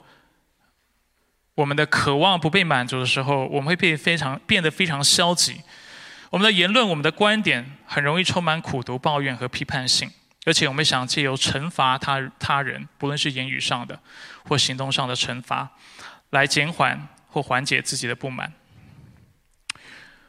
[1.54, 5.60] 我们的渴望不被满足的时候，我们会变非常变得非常消极。
[6.30, 10.10] 我们的言论、我们的观点很容易充满苦毒、抱怨和批判性，
[10.46, 13.98] 而且我们想借由惩罚他他人，不论是言语上的
[14.44, 15.70] 或行动上的惩罚，
[16.30, 18.52] 来减缓或缓解自己的不满。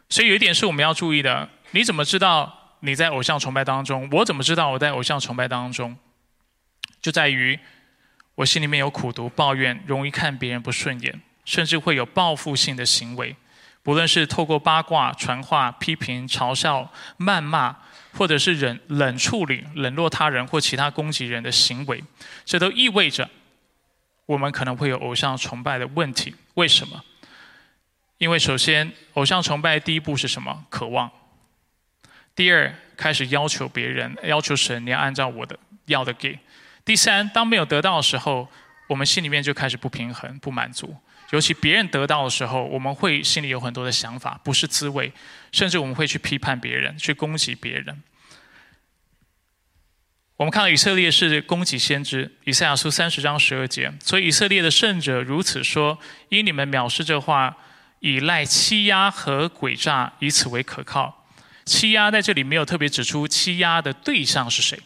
[0.09, 4.09] 所以有一点是我们要注意的：你怎么知道你在偶像崇拜当中？
[4.11, 5.95] 我怎么知道我在偶像崇拜当中？
[6.99, 7.59] 就在于
[8.41, 13.35] 我心里面有苦毒、抱怨，容易看别人不顺眼，甚至会有报复性的行为。
[13.83, 17.75] 不论是透过八卦、传话、批评、嘲笑、谩骂，
[18.17, 22.03] 或者是冷冷处理、冷落他人或其他攻击人的行为，
[22.43, 23.29] 这都意味着
[24.25, 26.33] 我们可能会有偶像崇拜的问题。
[26.55, 27.03] 为什么？
[28.17, 30.65] 因为首先，偶像崇拜第一步是什么？
[30.71, 31.11] 渴望。
[32.35, 36.39] 第二，开始要求别人，要求神，你要按照我的要的给。
[36.83, 38.47] 第三，当没有得到的时候，
[38.87, 40.95] 我们心里面就开始不平衡、不满足。
[41.31, 45.13] 尤其别人得到的时候，我们会心里有很多的想法，不是滋味，
[45.51, 48.03] 甚至我们会去批判别人、去攻击别人。
[50.35, 57.55] 我们看到以色列是攻击先知，以赛亚书三十章十二节，所以以色列的圣者如此说：因你们藐视这话，
[57.99, 61.27] 以赖欺压和诡诈，以此为可靠。
[61.63, 64.79] 欺压在这里没有特别指出欺压的对象是谁。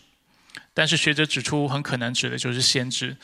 [0.75, 3.15] 但是学者指出，很可能指的就是先知，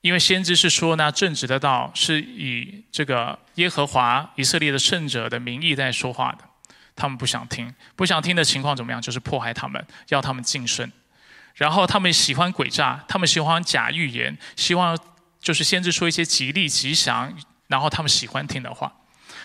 [0.00, 6.38] 因为先知是说呢，正直的道是以这个耶和华以色列的圣者的名义在说话的，
[6.96, 9.00] 他们不想听，不想听的情况怎么样？
[9.00, 10.90] 就是迫害他们，要他们晋升，
[11.54, 14.98] 然后他们喜欢诡诈，他们喜欢假预言，希望
[15.40, 17.32] 就是先知说一些吉利吉祥，
[17.68, 18.92] 然后他们喜欢听的话，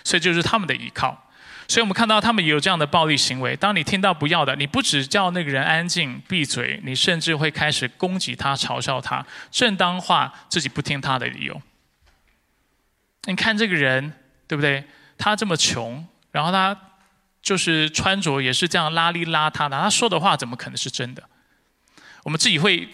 [0.03, 1.28] 所以就是他们的依靠。
[1.69, 3.55] 所以我们看到他们也有这样的暴力行为。
[3.55, 11.61] 当你听到不要的，你不只叫那个人安静闭嘴，你甚至会开始攻击他、嘲笑他，正当化自己不听他的理由。
[13.25, 14.11] 你看这个人，
[14.47, 14.83] 对不对？
[15.15, 16.75] 他这么穷，然后他
[17.39, 21.21] 就是穿着也是这样邋里邋遢的，他说的话怎么可能是真的？
[22.23, 22.89] 我们自己会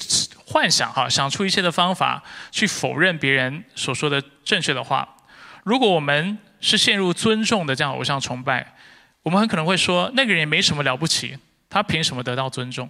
[0.45, 5.07] 幻想哈，想出一切的方法去否认别人所说的正确的话。
[5.63, 8.73] 如果我们是陷入尊重的这样偶像崇拜，
[9.21, 11.37] 我们很可能会说那个人也没什么了不起，
[11.69, 12.89] 他凭什么得到尊重？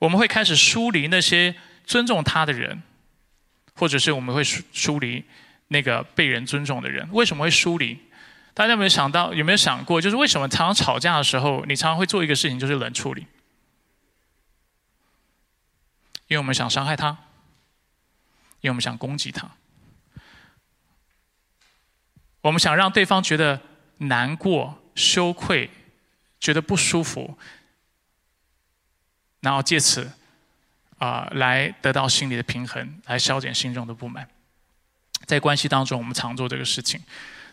[0.00, 1.54] 我们会开始疏离那些
[1.86, 2.82] 尊重他的人，
[3.76, 5.22] 或者是我们会疏疏离
[5.68, 7.08] 那个被人尊重的人。
[7.12, 7.96] 为什么会疏离？
[8.54, 9.32] 大家有没有想到？
[9.32, 13.20] 有没有想过，就是为什么常常吵架的时候，你常常会做一个事情，就是冷处理？
[16.26, 17.10] 因为我们想伤害他，
[18.60, 19.48] 因为我们想攻击他。
[22.44, 23.58] 我们想让对方觉得
[23.96, 25.70] 难过、羞愧，
[26.38, 27.38] 觉得不舒服，
[29.40, 30.12] 然后借此
[30.98, 34.28] 啊来得到心理的平衡，来消减心中的不满。
[35.24, 37.00] 在关系当中，我们常做这个事情，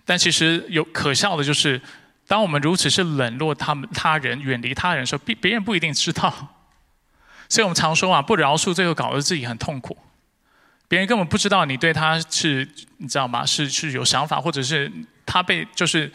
[0.03, 1.81] 但其实有可笑的就是，
[2.27, 6.29] 当我们如此是冷落他们他人、远离他人的时候，别别人不一定知道。
[7.47, 9.97] 所以我们常说啊，不饶恕，最后搞得自己很痛苦。
[10.91, 13.45] 别人根本不知道你对他是，你知道吗？
[13.45, 14.91] 是是有想法，或者是
[15.25, 16.11] 他被就是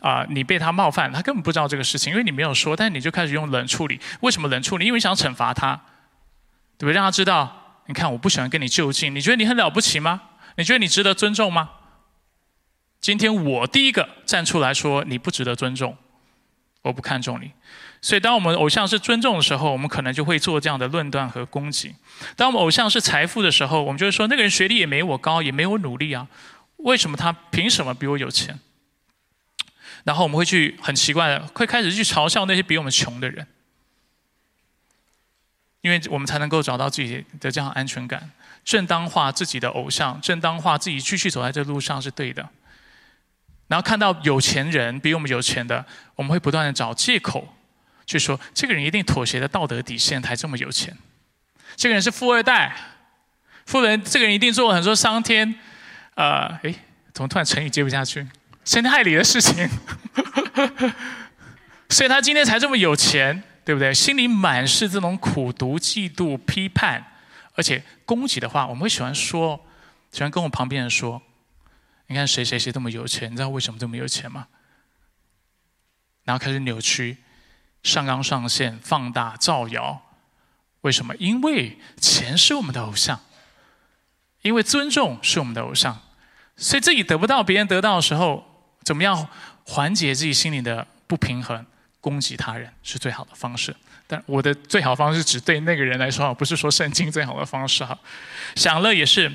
[0.00, 4.00] 啊，你被他冒犯，他根本不知道这个事情，因为你没有说，但你就开始用冷处理。
[4.22, 4.86] 为什么冷处理？
[4.86, 5.80] 因为想惩罚他，
[6.76, 6.94] 对不对？
[6.94, 10.20] 让他知道，你看我不喜欢跟你就近，你觉得你很了不起吗？
[10.56, 11.70] 你觉得你值得尊重吗？
[13.00, 15.96] 今天我第一个站出来说你不值得尊重，
[16.82, 17.52] 我不看重你。
[18.00, 21.90] 所以，当我们偶像是尊重的时候，我们可能就会做这样的论断和攻击；
[22.36, 26.28] 当我们偶像是财富的时候，我们就会说那个人学历也没我高，也没我努力啊，
[26.76, 28.60] 为什么他凭什么比我有钱？
[30.04, 33.46] 然后我们会去很奇怪的，会开始去嘲笑那些比我们穷的人，
[35.80, 38.30] 因为我们才能够找到自己的这样安全感，
[38.64, 42.48] 正当化自己的偶像，正当化自己继续走在这路上是对的。
[43.66, 47.56] 然后看到有钱人比我们有钱的，我们会不断的找借口。
[48.08, 50.96] 就说这个人一定妥协的道德底线才这么有钱，
[51.76, 52.74] 这个人是富二代，
[53.66, 55.54] 富人这个人一定做了很多伤天，
[56.14, 56.74] 呃，哎，
[57.12, 58.26] 怎么突然成语接不下去？
[58.64, 59.68] 伤天害理的事情，
[61.90, 63.92] 所以他今天才这么有钱，对对不对？
[63.92, 67.04] 心里满是这种苦毒、嫉妒、批判，
[67.52, 69.62] 而且攻击的话，我们会喜欢说，
[70.10, 71.20] 喜欢跟我旁边人说
[72.08, 74.46] ：“你看谁谁谁这么有钱，你知道为什么这么有钱吗？”
[76.24, 77.18] 然后开始扭曲、
[77.88, 80.02] 上纲上线、放大、造谣。
[80.82, 81.14] 为什么？
[81.16, 83.20] 因为钱是我们的偶像，
[84.42, 86.00] 因为尊重是我们的偶像，
[86.56, 88.44] 所以自己得不到，别人得到的时候，
[88.84, 89.28] 怎么样
[89.64, 91.66] 缓解自己心里的不平衡？
[92.00, 93.74] 攻击他人是最好的方式。
[94.06, 97.98] 但我的最好方式只对那个人来说，不是说圣经最好的方式哈。
[98.54, 99.30] 享乐也是，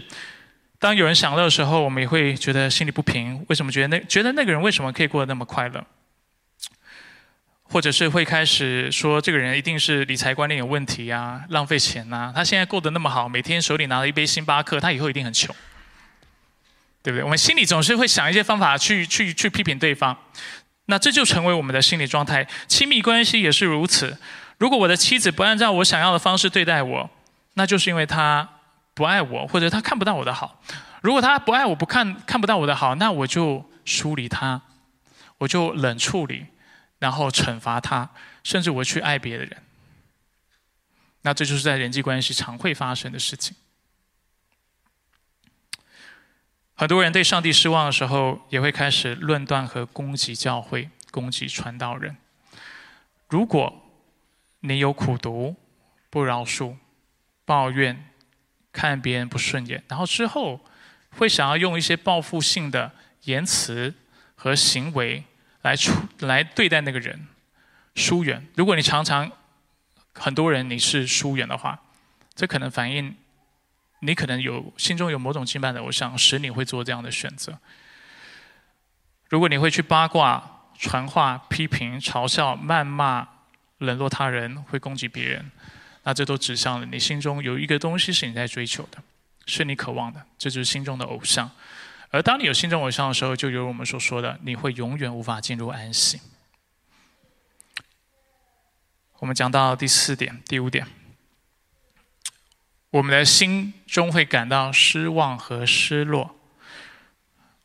[0.79, 3.45] 当有人享乐的时候，我们也会觉得心里不平。
[3.49, 5.85] 为什么觉得那觉得那个人为什么可以过得那么快乐？
[7.73, 12.31] 或者是会开始说这个人一定是理财观念有问题啊，浪费钱呐。
[12.35, 15.55] 他现在过得那么好，每天手里拿了一杯星巴克，他以后一定很穷，
[17.01, 17.23] 对不对？
[17.23, 20.15] 我们心里总是会想一些方法去去去批评对方，
[20.85, 22.47] 那这就成为我们的心理状态。
[22.67, 24.19] 亲密关系也是如此。
[24.59, 27.09] 如果我的妻子不按照我想要的方式对待我，
[27.55, 28.47] 那就是因为她
[28.93, 30.61] 不爱我，或者她看不到我的好。
[31.01, 34.61] 如果她不爱我，不看看不到我的好，那我就疏离她，
[35.39, 36.45] 我就冷处理。
[37.03, 38.09] 然后惩罚他，
[38.45, 39.61] 甚至我去爱别的人，
[41.23, 43.57] 那这就是在人际关系常会发生的事情。
[46.75, 52.15] 很多人对上帝失望的时候，也会开始论断和攻击教会、攻击传道人。
[53.27, 53.83] 如果
[54.61, 55.57] 你有苦读、
[56.09, 56.77] 不饶恕、
[57.43, 58.11] 抱怨、
[58.71, 60.61] 看别人不顺眼，然后之后
[61.17, 62.93] 会想要用一些报复性的
[63.23, 63.93] 言辞
[64.35, 65.25] 和行为。
[65.63, 65.93] 来出
[66.27, 67.27] 来对待那个人，
[67.95, 68.45] 疏远。
[68.55, 69.31] 如果你常常
[70.13, 71.79] 很多人你是疏远的话，
[72.35, 73.15] 这可能反映
[73.99, 77.57] 你可能有心中有某种敬拜的偶像，使你会做这样的选择。
[79.29, 83.27] 如果你会去八卦、传话、批评、嘲笑、谩骂、
[83.79, 85.51] 冷落他人，会攻击别人，
[86.03, 88.97] 那这都指向了你心中有一个东西是你在追求的，
[89.45, 91.49] 是你渴望的，这就是心中的偶像。
[92.13, 96.21] 而当你有心中偶像的时候，就如我们所说的，你会永远无法进入安息。
[99.17, 100.85] 我们讲到第四点、第五点，
[102.91, 106.35] 我们的心中会感到失望和失落。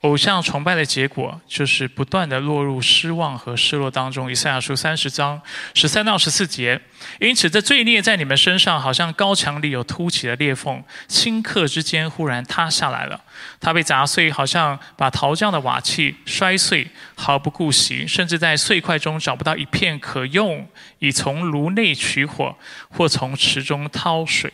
[0.02, 4.30] 偶像崇拜的结果，就是不断的落入失望和失落当中。
[4.30, 5.42] 以赛亚书三十章
[5.74, 6.80] 十三到十四节，
[7.18, 13.20] 因此这罪孽在你们身上，好像高墙里有凸起的裂缝，顷刻之间忽然塌下来了。
[13.58, 20.68] 它被砸碎，好像把陶匠的瓦器摔碎，毫不顾惜，甚至在碎块中找不到一片可用，
[21.00, 22.56] 以从炉内取火，
[22.88, 24.52] 或从池中掏水。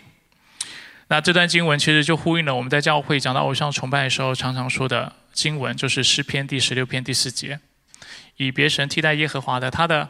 [1.08, 5.12] 那这段经文其实就呼应了我们在教会讲到偶像崇拜的时候，常常说的。
[5.34, 7.58] 经文就是诗篇第十六篇第四节，
[8.36, 10.08] 以别神替代耶和华的，他的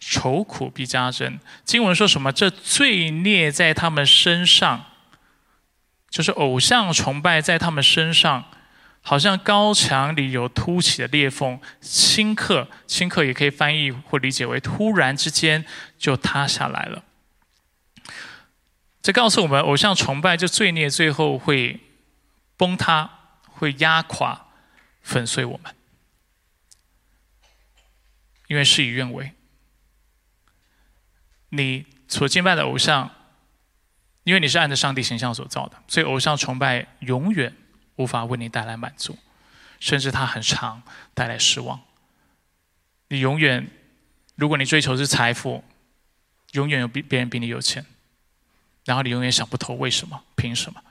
[0.00, 1.38] 愁苦必加增。
[1.64, 2.32] 经文说什么？
[2.32, 4.86] 这罪孽在他们身上，
[6.10, 8.50] 就是偶像崇拜在他们身上，
[9.00, 15.64] 好像高墙里有凸起的裂缝，顷刻，顷刻也可以翻译或理解为突然之间
[15.96, 17.04] 就塌下来了。
[19.00, 21.78] 这告诉我们，偶像崇拜这罪孽最后会
[22.56, 23.15] 崩塌。
[23.58, 24.46] 会压垮、
[25.02, 25.74] 粉碎我们，
[28.48, 29.32] 因为事与愿违。
[31.48, 33.10] 你所敬拜的偶像，
[34.24, 37.54] 因为你是按照上帝形象所造的，所以偶像崇拜永远
[37.96, 39.18] 无法为你带来满足，
[39.80, 40.82] 甚至它很长
[41.14, 41.80] 带来失望。
[43.08, 43.70] 你永远，
[44.34, 45.64] 如果你追求是财富，
[46.52, 47.86] 永远有比别人比你有钱，
[48.84, 50.82] 然后你永远想不透为什么、凭什么。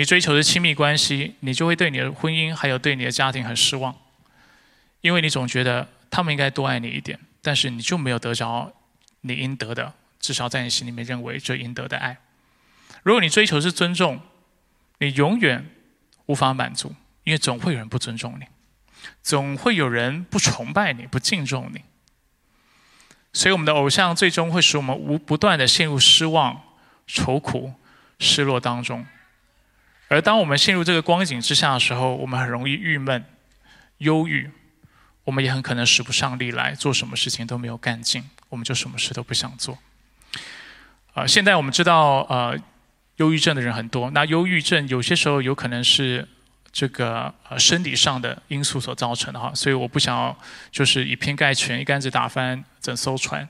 [0.00, 3.94] 你追求的亲密关系，你就会对你的婚姻还有对你的家庭很失望，
[5.02, 8.72] 因为你总觉得他们应该多爱你一点，但是你就没有得着
[9.20, 12.16] 你应得的，至少在你心里面认为这应得的爱。
[13.02, 14.22] 如果你追求是尊重，
[15.00, 15.68] 你永远
[16.24, 16.94] 无法满足，
[17.24, 18.46] 因为总会有人不尊重你，
[19.22, 21.82] 总会有人不崇拜你、不敬重你。
[23.34, 26.62] 所以，我们的偶像最终会使我们无不断的陷入失望、
[27.06, 27.74] 愁苦、
[28.18, 29.06] 失落当中。
[30.10, 33.24] 而当我们陷入这个光景之下的时候，我们很容易郁闷、
[33.98, 34.50] 忧郁，
[35.22, 39.78] 我们也很可能使不上力来做什么事情都没有干劲，我们就什么事都不想做。
[41.14, 42.58] 啊，现在我们知道，呃，
[43.18, 44.10] 忧郁症的人很多。
[44.10, 46.26] 那忧郁症有些时候有可能是
[46.72, 50.36] 这个呃生理上的因素所造成的哈，所以我不想要
[50.72, 53.48] 就是以偏概全、一竿子打翻整艘船。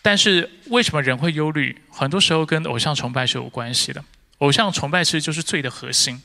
[0.00, 1.78] 但是为什么人会忧虑？
[1.90, 4.02] 很多时候跟偶像崇拜是有关系的。
[4.38, 6.22] 偶像崇拜其实就是罪的核心，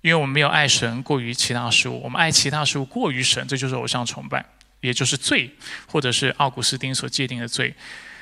[0.00, 4.44] 因为我们没有爱神过于其他事物，我们爱其他事物过于神，这就是偶像崇拜。
[4.80, 5.48] 也就是罪，
[5.86, 7.72] 或者是奥古斯丁所界定的罪，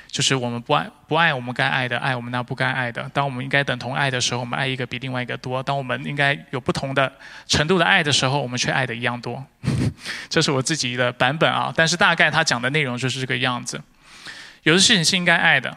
[0.07, 3.09] 就是我们不爱不爱我们该爱的，爱我们那不该爱的。
[3.11, 7.11] 当我们应该等同爱的时候，我们爱一个比另外一个多；当我们应该有不同的
[7.47, 9.43] 程度的爱的时候，我们却爱的一样多。
[10.29, 13.81] 这是我自己的版本啊，但是大概他讲的内容就是这个样子。
[14.61, 15.75] 有的事情是应该爱的，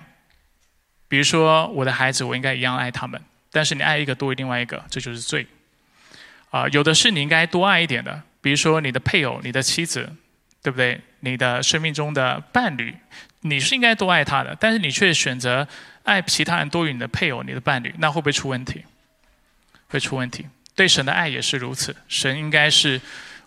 [1.08, 3.20] 比如说我的孩子，我应该一样爱他们。
[3.50, 5.46] 但是你爱一个多于另外一个，这就是罪。
[6.50, 10.12] 啊，有的是你应该多爱一点的，比如说你的配偶、你的妻子，
[10.62, 11.00] 对不对？
[11.20, 12.94] 你的生命中的伴侣，
[13.40, 15.66] 你是应该多爱他的，但是你却选择
[16.02, 18.84] 爱其他人多于你的配偶、你的伴侣，那会不会出问题？
[19.88, 20.46] 会出问题。
[20.74, 23.00] 对神的爱也是如此，神应该是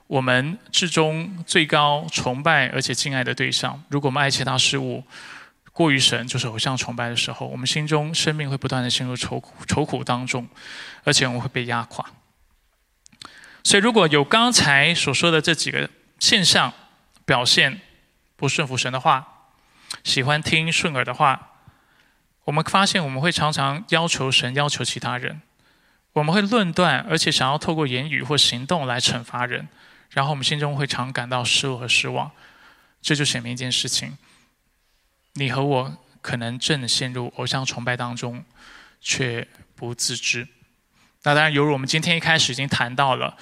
[0.07, 3.83] 我们至终最高崇拜而且敬爱的对象。
[3.89, 5.03] 如果我们爱其他事物
[5.77, 10.47] 过于神，就是偶像崇拜的时候，我们心中生命会不断的陷入愁苦、愁苦当中，
[11.03, 12.03] 而且我们会被压垮。
[13.63, 16.73] 所以，如果有刚才所说的这几个现象
[17.25, 17.79] 表现
[18.35, 19.51] 不顺服神的话，
[20.03, 21.51] 喜欢听顺耳的话，
[22.45, 25.43] 我们发现我们会常常要求神，要求其他人，
[26.13, 29.67] 我们会论断，而且想要透过言语或行动来惩罚人，
[30.09, 32.31] 然后我们心中会常感到失落和失望。
[32.99, 34.17] 这就显明一件事情：
[35.37, 38.43] 你和我可能正陷入偶像崇拜当中，
[38.99, 40.47] 却不自知。
[41.23, 43.37] 那当然，犹如我们今天一开始已经谈到了，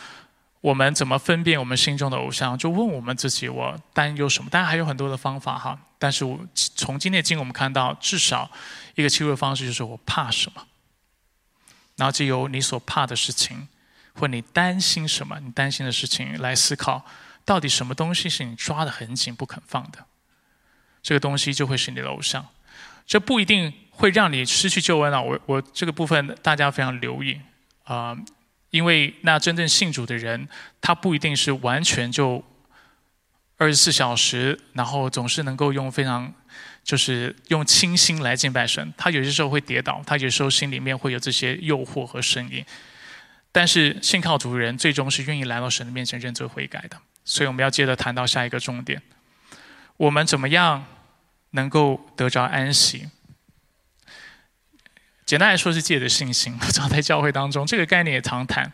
[0.59, 2.57] 我们怎么分辨我们心中的偶像？
[2.57, 4.49] 就问我们自己：我担忧什么？
[4.49, 5.79] 当然还有很多的方法哈。
[5.97, 8.51] 但是我从今天经，我们看到至少
[8.95, 10.67] 一个切入的方式就是我怕什么。
[11.95, 13.69] 然后就由你所怕的事情，
[14.15, 17.05] 或你担心什么，你担心的事情来思考，
[17.45, 20.05] 到底什么东西是你抓得很紧不肯放的？
[21.05, 22.43] 这个东西就会是你的偶像。
[23.05, 25.21] 这不一定会让你失去救恩啊！
[25.21, 27.39] 我我这个部分大家非常留意。
[27.83, 28.17] 啊，
[28.71, 30.49] 因为那真正信主的人，
[30.81, 32.43] 他不一定是完全就
[33.57, 36.33] 二十四小时，然后总是能够用非常
[36.83, 38.91] 就是用清心来敬拜神。
[38.97, 42.65] 他有些时候会跌倒，他有时候心里面会有这些诱惑和声音。
[43.51, 46.99] 但是信靠主的人，最终是愿意来到神的面前认罪悔改的。
[47.23, 48.99] 所以我们要接着谈到下一个重点：
[49.97, 50.83] 我们怎么样
[51.55, 53.09] 能够得着安息？
[55.25, 58.71] 简单来说是借着信心， 常在教会当中，这个概念也常谈。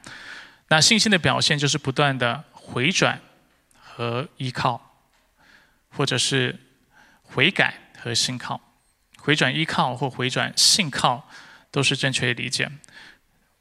[0.68, 3.22] 那信心的表现就是不断的回转
[3.80, 5.00] 和依靠，
[5.90, 6.60] 或者是
[7.24, 8.60] 悔改和信靠。
[9.18, 11.30] 回转依靠或回转信靠
[11.70, 12.70] 都是正确的理解。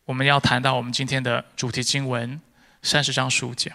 [0.06, 2.40] 我们要谈到我们今天的主题经文
[2.82, 3.72] 三十章十五节。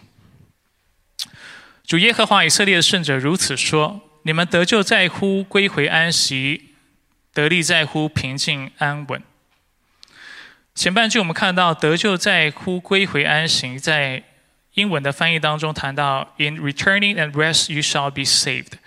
[1.85, 6.71] 主耶和华以色列的圣者如此说：你们得救在乎归回安息。
[7.31, 9.21] 得力在乎平静安稳。
[10.73, 14.23] 前半句我们看到得救在乎归回安息，在
[14.75, 18.77] 英文的翻译当中谈到 “in returning and rest you shall be saved”，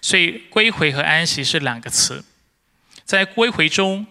[0.00, 2.24] 所以归回和安息是两个词。
[3.04, 4.06] 在归回中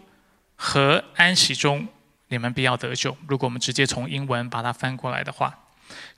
[0.56, 1.88] 和安息中，
[2.28, 3.18] 你们必要得救。
[3.28, 5.58] 如果我们直接从英文把它翻过来的话，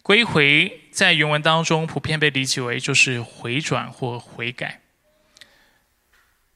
[0.01, 4.81] 归回在原文当中普遍被理解为就是回转或悔改。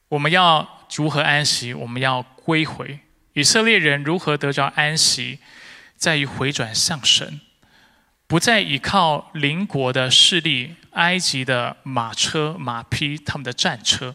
[0.08, 0.70] 我们要。
[0.96, 1.74] 如何安息？
[1.74, 3.00] 我们要归回。
[3.32, 5.40] 以色列人如何得着安息，
[5.96, 7.40] 在于回转向神，
[8.28, 14.14] 不再依靠邻国的势力、埃及的马车、马匹、他们的战车，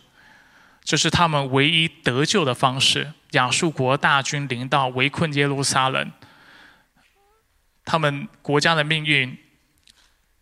[0.82, 3.12] 这是他们唯一得救的方式。
[3.32, 6.10] 亚述国大军临到，围困耶路撒冷，
[7.92, 9.36] 他们国家的命运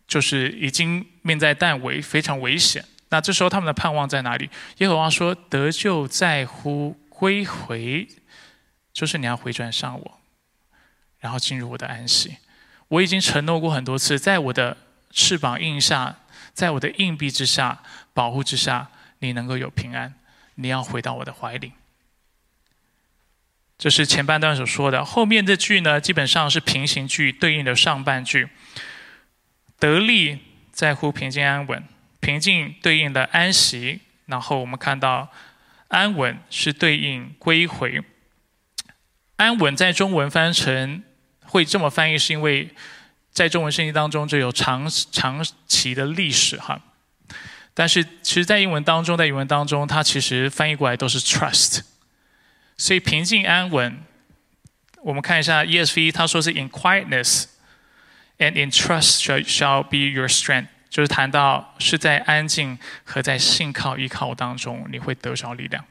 [0.06, 2.84] 就是已经命在旦危，非常危险。
[3.08, 4.50] 那这时候他们的盼望在哪里？
[4.76, 8.06] 耶和华说：“得救在乎归回，
[8.92, 10.20] 就是你要回转向我，
[11.20, 12.36] 然后进入我的安息。
[12.88, 14.76] 我已经承诺过很多次，在我的
[15.10, 16.18] 翅膀印下，
[16.52, 17.82] 在我的硬币之下
[18.12, 18.90] 保护之下，
[19.20, 20.12] 你能够有平安。
[20.56, 21.72] 你要回到我的怀里。”
[23.78, 25.04] 这是前半段所说的。
[25.04, 28.48] 后面这句呢，基本上是平行句对应的上半句
[29.78, 30.40] ：“得力
[30.72, 31.84] 在乎平静安稳。”
[32.20, 35.30] 平静对应的安息，然后我们看到
[35.86, 38.02] 安稳是对应归回。
[39.36, 41.04] 安稳在中文翻成
[41.44, 42.74] 会这么翻译，是因为
[43.30, 46.80] 在中文圣经当中就有长长期的历史哈。
[47.72, 51.82] 但是其实，在英文当中，在英文当中，它其实翻译过来都是 trust。
[52.78, 54.02] 所以平静安稳，
[55.02, 57.44] 我们看一下 ESV，他说是 in quietness
[58.38, 60.68] and in trust shall shall be your strength。
[60.88, 65.84] 就是谈到是在安静和在信靠依靠当中，你会得着力量。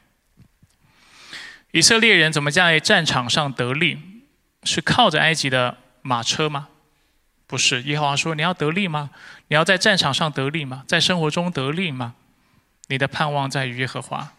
[1.70, 3.98] 以色列人怎么在战场上得力？
[4.64, 6.68] 是靠着埃及的马车吗？
[7.46, 7.82] 不是。
[7.82, 9.10] 耶和华说：“你要得利吗？
[9.46, 10.82] 你要在战场上得利吗？
[10.88, 12.14] 在生活中得利吗？
[12.88, 14.32] 你的盼望在于耶和华，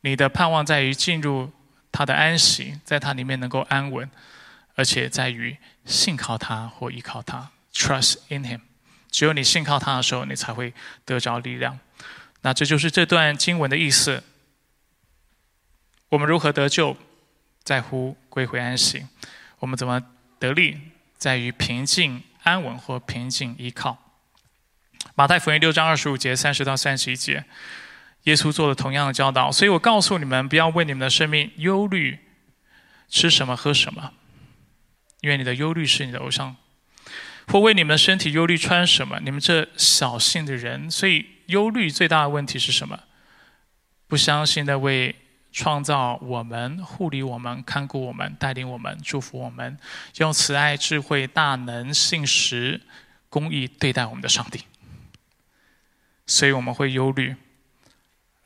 [0.00, 1.52] 你的盼望在于进入
[1.96, 4.10] 他的安息，在他里面能够安稳，
[4.74, 8.60] 而且在于信靠他或依靠他，trust in him。
[9.12, 10.74] 只有你信靠他的时候，你才会
[11.04, 11.78] 得着力量。
[12.40, 14.24] 那这就是这段经文的意思。
[16.08, 16.96] 我们如何得救，
[17.62, 19.06] 在乎归回安息；
[19.60, 20.02] 我们怎么
[20.40, 20.80] 得力，
[21.16, 23.96] 在于平静安稳或平静依靠。
[25.14, 27.44] 马太福音六章二十五节三十到三十一节，
[28.24, 29.50] 耶稣做了同样的教导。
[29.50, 32.18] 所以我告诉你们，不要为你们的生命忧虑，
[33.08, 34.12] 吃什么喝什么，
[35.22, 36.56] 因为你的忧虑是你的偶像；
[37.48, 40.90] 或为你们的身体忧虑穿什么，你们这小信的人。
[40.90, 43.00] 所以忧虑最大的问题是什么？
[44.06, 45.16] 不相信的为。
[45.56, 49.78] 创造我们、护理我们、看顾我们、带领我们、祝福我们，
[50.16, 52.80] 用慈爱、智慧、大能、信实、
[53.28, 54.62] 公义对待我们的上帝。
[56.26, 57.36] 所以我们会忧虑，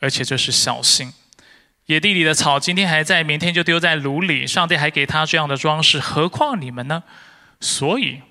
[0.00, 1.12] 而且这是小心。
[1.86, 4.46] 野地里的草今天还在，明天就丢在炉里。
[4.46, 7.02] 上帝还给他这样的装饰，何况你们呢？
[7.60, 8.22] 所以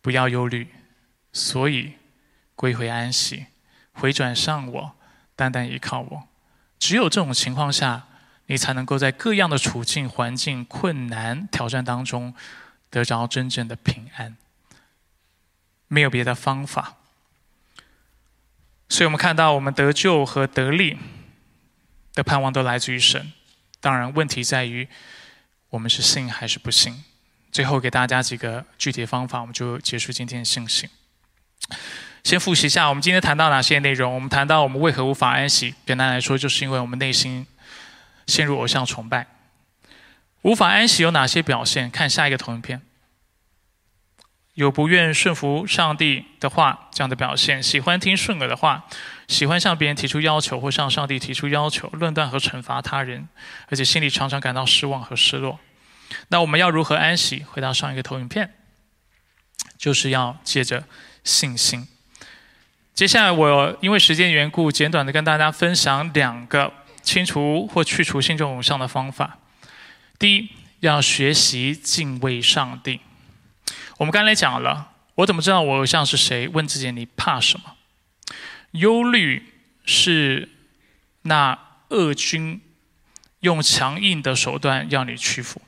[0.00, 0.68] 不要忧虑，
[1.32, 1.94] 所以
[2.54, 3.46] 归回安息，
[3.92, 4.96] 回转向我，
[5.34, 6.28] 单单依靠我。
[6.78, 8.06] 只有这种情况下，
[8.46, 12.34] 你才能够在各样的处境、环境、困难、挑战当中
[12.88, 14.36] 得着真正的平安。
[15.88, 16.96] 没有别的方法。
[18.88, 20.96] 所以我们看到，我们得救和得力
[22.14, 23.32] 的盼望都来自于神。
[23.80, 24.88] 当然，问题在于
[25.70, 27.04] 我们是信还是不信。
[27.52, 30.88] 最后给大家几个具体方法，我们就结束今天的信息。
[32.22, 34.14] 先复习一下，我们今天谈到哪些内容？
[34.14, 35.74] 我们谈到我们为何无法安息。
[35.86, 37.46] 简单来说，就是因为我们内心
[38.26, 39.26] 陷入偶像崇拜。
[40.42, 41.90] 无法安息有哪些表现？
[41.90, 42.82] 看下一个投影片。
[44.56, 48.86] 有不愿顺服上帝的话这样的表现，喜欢听顺耳的话，
[49.28, 53.28] 喜欢向别人提出要求或向上帝提出要求，论断和惩罚他人，
[53.68, 55.60] 而且心里常常感到失望和失落。
[56.28, 57.44] 那我们要如何安息？
[57.44, 58.54] 回到上一个投影片，
[59.76, 60.84] 就是要借着
[61.22, 61.86] 信心。
[62.94, 69.36] 接下来，我因为时间缘故，简短的跟大家分享两个清除或去除心中偶像的方法。
[70.18, 70.48] 第一，
[70.80, 73.00] 要学习敬畏上帝。
[73.98, 76.48] 我们刚才讲了，我怎么知道我偶像是谁？
[76.48, 77.76] 问自己，你怕什么？
[78.72, 80.48] 忧虑是
[81.22, 82.60] 那恶君
[83.40, 85.62] 用强硬的手段要你屈服。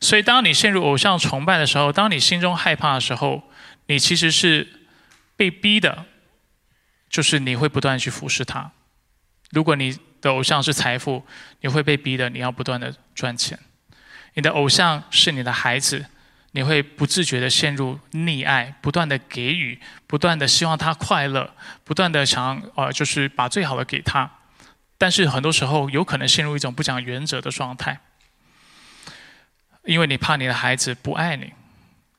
[0.00, 3.42] 所以，当你陷入偶像崇拜的时候，当你心中害怕的时候，
[3.86, 4.86] 你其实是
[5.36, 6.06] 被逼的。
[7.10, 8.72] 就是你会不断去服侍他。
[9.50, 11.24] 如果你的偶像是财富，
[11.60, 13.56] 你会被逼的，你要不断的赚钱。
[14.32, 16.06] 你的偶像是你的孩子，
[16.54, 21.52] 你会不自觉的陷入溺爱，不断的给予，不断的希望他快乐，
[21.82, 24.30] 不断的想呃，就是把最好的给他。
[24.96, 27.98] 但是很多时候有可能陷入一种不讲原则的状态，
[29.84, 31.52] 因为你怕你的孩子不爱你，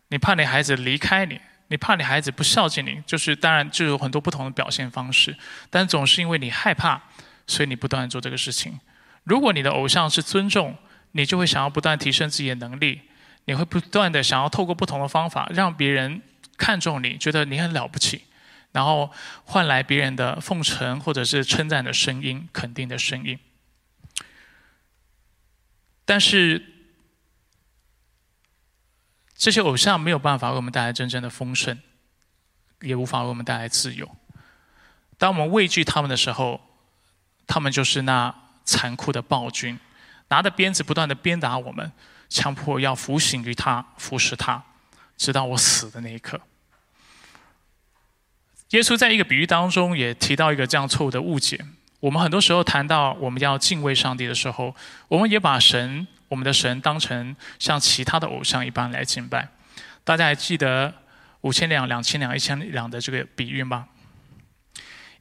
[0.10, 1.40] 你怕你孩子离开你。
[1.68, 5.36] 你怕你孩子不孝敬你，就是当然就有很多不同的表现方式，
[5.72, 7.02] 但总是因为你害怕，
[7.48, 8.80] 所以你不断做这个事情。
[9.24, 10.78] 如果你的偶像是尊重，
[11.14, 13.02] 你就会想要不断提升自己的能力，
[13.46, 16.22] 你会不断的想要透过不同的方法让别人
[16.58, 18.24] 看重你，觉得你很了不起，
[18.72, 19.12] 然后
[19.46, 23.40] 换来别人的奉承或者是称赞的声音、肯定的声音。
[26.06, 26.72] 但是。
[29.38, 31.78] 这些偶像没有办法为我们带来真正的丰盛，
[32.82, 34.10] 也无法为我们带来自由。
[35.18, 36.62] 当我们畏惧他们的时候，
[37.46, 38.34] 他们就是那
[38.64, 39.78] 残酷的暴君，
[40.30, 41.92] 拿着鞭子不断的鞭打我们，
[42.30, 44.64] 强迫要服刑于他、服侍他，
[45.18, 46.40] 直到我死的那一刻。
[48.70, 51.64] 耶稣在一个比喻当中也提到一个这样错误的误解：
[52.00, 54.76] 我们很多时候谈到我们要敬畏上帝的时候，
[55.08, 56.08] 我们也把神。
[56.28, 59.48] 我们的神当成像其他的偶像一般来敬拜，
[60.04, 60.92] 大家还记得
[61.42, 63.88] 五千两、两千两、一千两的这个比喻吗？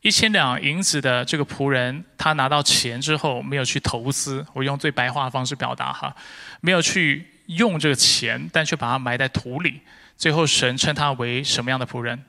[0.05, 6.15] 一千两银子的这个仆人，他拿到钱之后没有去投资，我用最白话的方式表达哈，
[6.61, 9.81] 没有去用这个钱，但却把它埋在土里。
[10.15, 12.23] 最后神称他为什么样的仆人？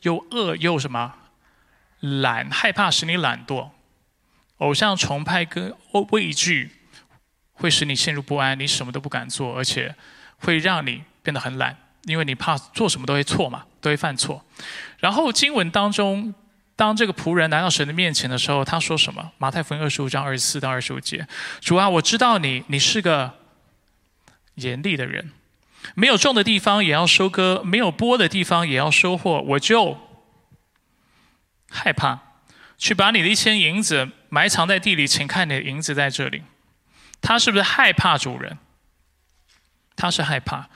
[0.00, 1.12] 又恶又什么？
[2.00, 3.68] 懒，害怕使你懒惰，
[4.56, 5.74] 偶像崇拜跟
[6.12, 6.70] 畏惧。
[7.52, 9.94] 会使你陷入不安，你什么都不敢做，而且
[10.38, 14.42] 会让你变得很懒，因为你怕做什么都会错嘛，都会犯错。
[14.98, 16.34] 然后经文当中，
[16.76, 19.32] 当这个仆人来到神的面前的时候，他说什么？
[19.38, 21.26] 马太福音二十五章二十四到二十五节：
[21.60, 23.34] 主啊，我知道你，你是个
[24.56, 25.32] 严厉的人，
[25.94, 29.40] 没有种的地方也要收割，没有播的地方也要收获。
[29.42, 29.98] 我就
[31.70, 32.18] 害怕，
[32.76, 36.42] 去把你的一千银子埋藏在地里，请看你的银子在这里。
[37.20, 38.58] 他是不是害怕主人？
[39.96, 40.68] 他是害怕，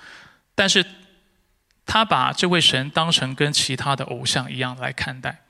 [0.54, 0.86] 但是
[1.84, 5.42] 他把这位神当成跟其他的偶像一样来看待，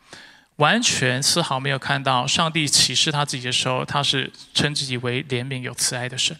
[0.59, 6.37] 完全丝毫没有看到上帝启示他自己的时候，他是称自己为怜悯有慈爱的神。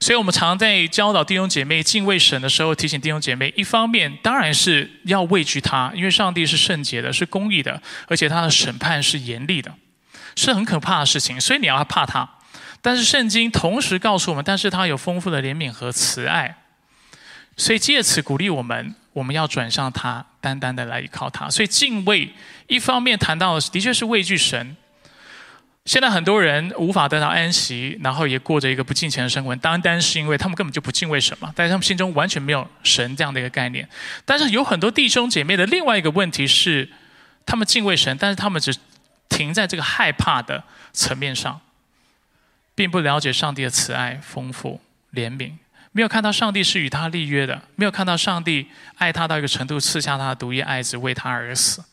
[0.00, 9.72] 所以，我们常在教导弟兄姐妹敬畏神的时候，提醒弟兄姐妹：一方面当然是要畏惧他，因为上帝是圣洁的，是公义的，而且他的审判是严厉的，
[10.34, 11.40] 是很可怕的事情。
[11.40, 12.28] 所以你要怕他。
[12.80, 16.56] 但是圣经同时告诉我们，但是他有丰富的怜悯和慈爱，
[17.56, 21.48] 所以借此鼓励我们，我们要转向他，单单的来依靠他。
[21.48, 22.30] 所以敬畏，
[22.66, 24.76] 一方面谈到的确是畏惧神。
[25.84, 33.88] 现在很多人无法得到安息，然后也过着一个不敬虔的生活，单单是因为他们根本就不敬畏神嘛，在他们心中完全没有神这样的一个概念。
[34.24, 36.88] 但是有很多弟兄姐妹的另外一个问题是，
[37.44, 38.72] 他们敬畏神，但是他们只
[39.28, 40.62] 停在这个害怕的
[40.92, 41.60] 层面上，
[42.76, 44.80] 并不了解上帝的慈爱、丰富、
[45.12, 45.50] 怜悯，
[45.92, 48.66] 没有看到上帝是与他立约的，没有看到上帝
[48.96, 51.84] 爱他到一个程度，赐下他的独一爱子为他而死。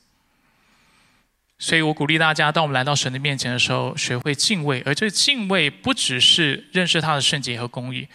[1.58, 4.82] 所以我鼓励大家，当我们来到神的面前的时候，学会敬畏。
[4.86, 8.08] 而这敬畏不只是认识他的圣洁和公义，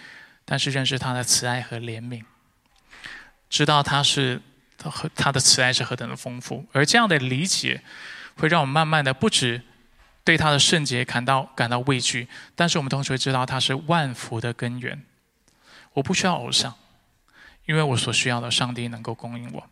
[0.46, 2.22] 但是认识他的慈爱和怜悯，
[3.50, 4.40] 知道他是
[4.82, 6.64] 和他的慈爱是何等的丰富。
[6.72, 7.82] 而这样的理解，
[8.36, 9.60] 会让我们慢慢的不止
[10.24, 15.02] 对他的圣洁感到感到畏惧，但是我们同时会知道他是万福的根源。
[15.94, 16.74] 我不需要偶像，
[17.66, 19.68] 因为我所需要的上帝能够供应我。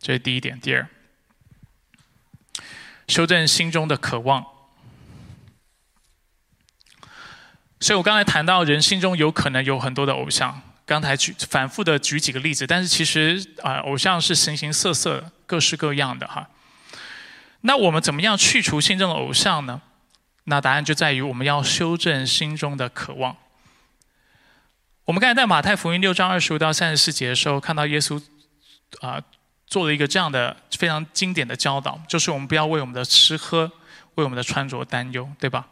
[0.00, 0.58] 这是第一点。
[0.58, 0.88] 第二。
[3.08, 4.46] 修正心中的渴望，
[7.80, 16.48] 所以我刚才谈到人心中有可能有很多的偶像，刚才举反复的举几个例子，但是其实啊，偶像是形形色色、各式各样的哈。
[17.62, 19.82] 那我们怎么样去除心中的偶像呢？
[20.44, 23.36] 那答案就在于我们要修正心中的渴望。
[25.04, 28.22] 我们刚才在马太福音六章二十五到三十四节的时候，看到耶稣
[29.00, 29.22] 啊。
[29.64, 33.72] 做了一个这样的非常经典的教导，就是我们不要为我们的吃喝、
[34.16, 35.66] 为我们的穿着担忧，对吧？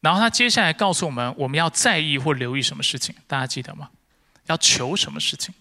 [0.00, 3.88] 然后他接下来告诉我们，我们要在意或留意什么事情，大家记得吗？
[4.48, 5.54] 要求什么事情？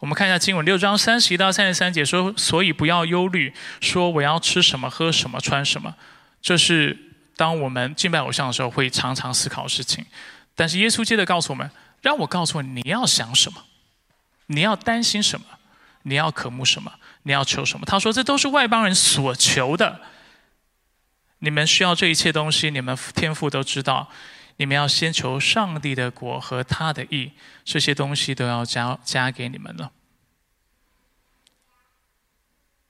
[0.00, 5.96] 我们看一下经文六章三十一到三十三节说：“所以不要忧虑，说我要吃什么、喝什么、穿什么。”
[6.42, 10.04] 这是当我们敬拜偶像的时候会常常思考事情。
[10.54, 11.70] 但是耶稣接着告诉我们。
[12.02, 13.64] 让我告诉你，你要想什么？
[14.46, 15.46] 你要担心什么？
[16.02, 16.92] 你要渴慕什么？
[17.22, 17.86] 你要求什么？
[17.86, 20.00] 他说：“这都是外邦人所求的。
[21.38, 24.10] 你们需要这一切东西，你们天父都知道。
[24.56, 27.30] 你们要先求上帝的国和他的意，
[27.64, 29.92] 这些东西都要加加给你们了。”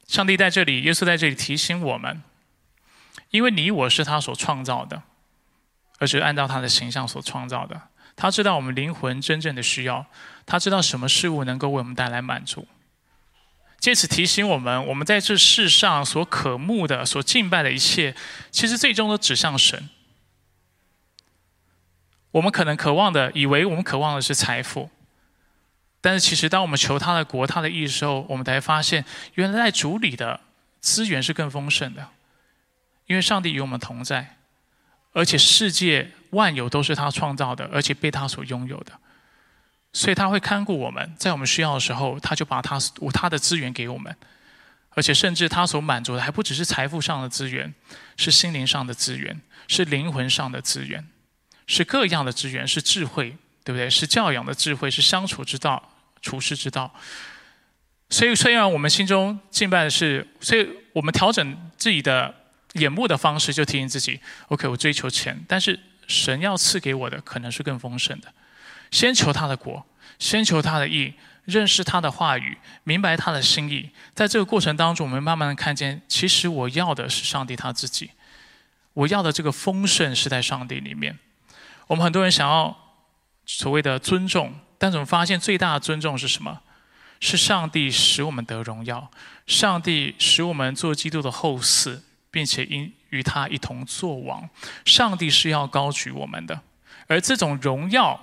[0.09, 2.23] 上帝在这里，耶稣在这里提醒我们：
[3.33, 5.03] 因为你我是他所创造的，
[5.99, 7.89] 而是按照他的形象所创造的。
[8.15, 10.07] 他知道我们灵魂真正的需要，
[10.45, 12.69] 他知道什么事物能够为我们带来满足，
[13.81, 18.15] 借此提醒我们，我们在这世上所渴慕的、所敬拜的一切，
[18.51, 19.89] 其实最终都指向神。
[22.33, 24.91] 我们可能渴望的，以为我们渴望的是财富，
[26.03, 29.05] 但是其实当我们求他的国、他的意的时候，我们才发现，
[29.35, 30.41] 原来在主里的
[30.81, 32.09] 资源是更丰盛的，
[33.13, 34.39] 因为上帝与我们同在，
[35.13, 36.11] 而且世界。
[36.33, 38.93] 万有都是他创造的，而且被他所拥有的，
[39.93, 42.79] 所以他会看顾我们，在我们需要的时候，他就把他
[43.13, 44.17] 他的资源给我们，
[44.93, 47.75] 而且甚至他所满足的还不只是财富上的资源，
[48.17, 49.39] 是心灵上的资源，
[49.69, 51.07] 是灵魂上的资源，
[51.67, 53.91] 是各样的资源，是智慧，对不对？
[53.91, 55.87] 是教养的智慧，是相处之道、
[56.23, 56.91] 处世之道。
[58.09, 62.35] 所以，虽然我们心中敬拜的是，所以我们调整自己的
[62.75, 65.79] 眼目的方式，就提醒自己：OK，我追求钱，但是。
[66.09, 68.35] 神要赐给我的可能是更丰盛的，
[68.91, 69.87] 先求他的国，
[70.19, 71.15] 先求他的义，
[71.45, 73.89] 认识他的话语，明白他的心意。
[74.13, 78.11] 在这个过程当中，我们慢慢的看见，其实我要的是上帝他自己，
[78.93, 81.17] 我要的这个丰盛是在上帝里面。
[81.87, 82.77] 我们很多人想要
[83.47, 86.61] 所谓的尊重，但怎么发现最大的尊重是什么？
[87.21, 89.11] 是上帝使我们得荣耀，
[89.47, 92.01] 上帝使我们做基督的后嗣。
[92.33, 94.51] 并且因与他一同作王，
[94.85, 96.61] 上帝是要高举我们的，
[97.07, 98.19] 而这种荣耀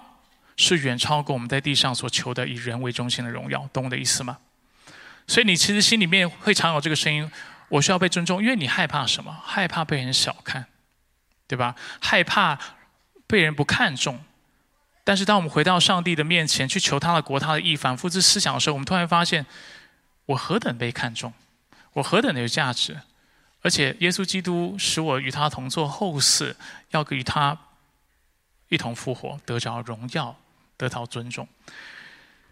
[0.58, 4.40] 是远超过我们在地上所求的以人为中心的荣耀，懂我的意思吗？
[5.28, 7.32] 所以你其实心里面会常有这个声音：
[7.70, 9.32] 我需要被尊重，因为你害怕什么？
[9.46, 10.66] 害怕被人小看，
[11.48, 11.76] 对吧？
[12.02, 12.58] 害怕
[13.28, 14.20] 被人不看重。
[15.04, 19.46] 但是当我们回到上帝的面前去求他的国、他的义，反复之思想的时候，我们突然发现，
[20.26, 21.32] 我何等被看重，
[21.94, 23.00] 我何等的有价值，
[23.62, 26.56] 而且耶稣基督使我与他同坐后世，
[26.92, 27.58] 要与他
[28.70, 30.36] 一同复活，得着荣耀，
[30.78, 31.48] 得到尊重。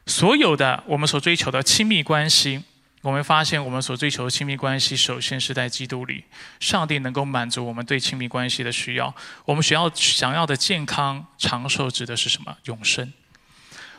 [0.05, 2.63] 所有的我们所追求的亲密关系。
[3.03, 6.25] 我们发现，我们所追求的亲密关系，首先是在基督里，
[6.59, 9.15] 上帝能够满足我们对亲密关系的需要。
[9.45, 12.57] 我们需要想要的健康长寿，指的是什么？
[12.65, 13.13] 永生。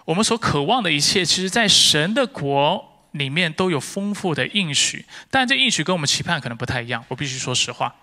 [0.04, 7.04] 我们所渴望的一切，其实，在神的国里面都有丰富的应许，但这应许跟我们期盼可能不太一样。
[7.08, 7.94] 我必须说实话，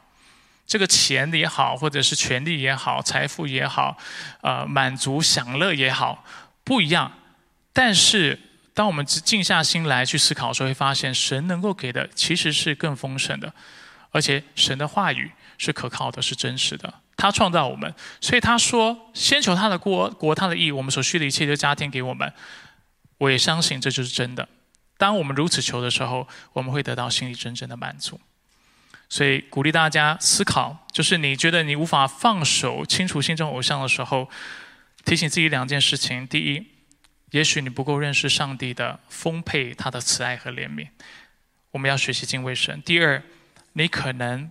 [0.66, 3.98] 这个钱也好，或者是权力也好，财富也好，
[4.42, 6.24] 呃，满足享乐也好，
[6.64, 7.12] 不一样。
[7.74, 8.40] 但是。
[8.76, 13.54] 当我们静下心来去思考的时候，会发现神能够给的其实是更丰盛的，
[14.12, 16.94] 而且神的话语是可靠的，是真实的。
[17.16, 22.30] 他创造我们，所以他说：“先求他的国，国他的义，我们所需的一切就加添给我们。”
[23.18, 24.46] 我也相信这就是真的。
[24.98, 28.20] 当我们如此求的时候，我们会得到心里真正的满足。
[29.08, 34.30] 所以鼓励大家思考，就是你觉得你无法放手清除心中偶像的时候，
[35.04, 36.68] 提醒自己两件事情：第一。
[37.32, 40.88] 也许你不够认识上帝的丰沛，他的慈爱和怜悯。
[41.72, 42.82] 我们要学习敬畏神。
[42.82, 43.22] 第二，
[43.74, 44.50] 你可能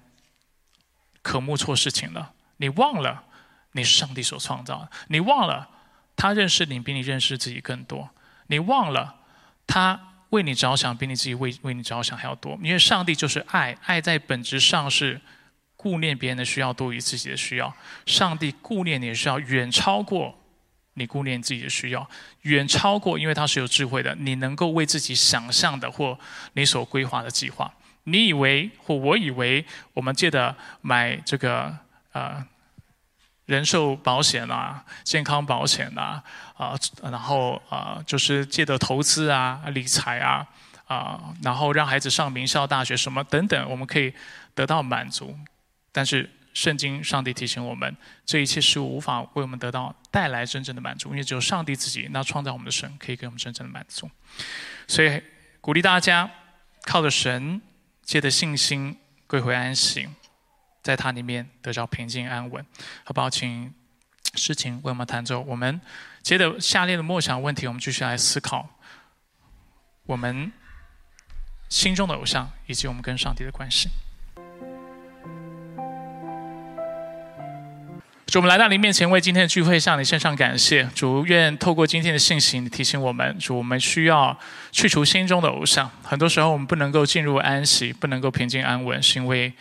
[1.22, 2.32] 渴慕错事情了。
[2.58, 3.24] 你忘了
[3.72, 5.70] 你是上帝所创造的，你忘了
[6.14, 8.10] 他认识你比你认识自己更多，
[8.48, 9.16] 你忘了
[9.66, 12.58] 他为你着想比你自己为为你着想还要多。
[12.62, 15.20] 因为上帝就是爱，爱在本质上是
[15.76, 17.74] 顾念别人的需要多于自己的需要。
[18.06, 20.38] 上帝顾念你的需要远超过。
[20.96, 22.08] 你顾念自己的需要，
[22.42, 24.14] 远超过，因为他是有智慧的。
[24.14, 26.16] 你能够为自己想象的或
[26.52, 27.74] 你所规划的计划，
[28.04, 31.76] 你以为或我以为，我们借的买这个
[32.12, 32.46] 呃
[33.46, 36.22] 人寿保险啊、健康保险啊
[36.56, 40.46] 啊，然后啊就是借的投资啊、理财啊
[40.86, 44.12] 啊，然后让孩子上名校大学什么等等，我们可以
[44.54, 45.36] 得到满足，
[45.92, 46.30] 但是。
[46.54, 54.08] 圣经，上帝提醒我们，这一切事物无法为我们得到带来真正的满足，因为只有上帝自己，那创造我们的神，可以给我们真正的满足。
[54.86, 55.20] 所以
[55.60, 56.30] 鼓励大家，
[56.84, 57.60] 靠着神，
[58.04, 60.08] 借着信心归回安息，
[60.84, 62.64] 在他里面得着平静安稳。
[63.02, 63.28] 好不好？
[63.28, 63.74] 请
[64.36, 65.40] 诗情为我们弹奏。
[65.40, 65.80] 我们
[66.22, 68.68] 接着下列的默想问题，我们继续来思考
[70.06, 70.52] 我们
[71.68, 73.88] 心中的偶像，以及我们跟上帝的关系。
[78.26, 80.82] 主，我们来到您面前，为今天的聚会向你献上感谢。
[80.94, 84.36] 主，愿透过今天的信息，提醒我们，主，我们需要
[84.72, 85.88] 去除心中的偶像。
[86.02, 89.52] 很多时候，我们不能够进入安息，不能够平静安稳，是因为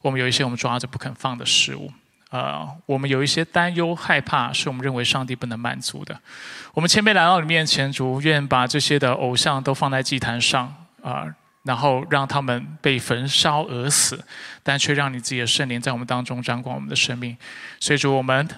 [0.00, 1.92] 我们有一些我们抓着不肯放的事物。
[2.30, 6.20] 呃，我们有一些担忧、害怕，是我们认为上帝不能满足的。
[6.74, 11.26] 我们谦卑来到你面前，主，愿把这些的偶像都放在祭坛上啊。
[11.64, 14.24] 然后让他们被焚烧而死，
[14.62, 17.36] 但却让你自己的圣灵在我们当中掌管我们的生命。
[17.78, 18.48] 所以主我们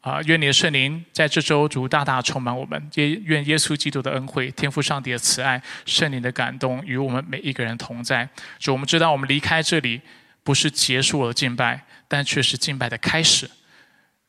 [0.00, 2.90] 啊，愿你的圣灵在这周主大大充满我们。
[2.94, 8.28] 也愿耶稣基督的恩惠、天赋上帝的慈爱、圣灵的感动与我们每一个人同在。
[8.58, 10.00] 主，我们知道我们离开这里
[10.46, 13.50] 不是结束了敬拜，但却是敬拜的开始。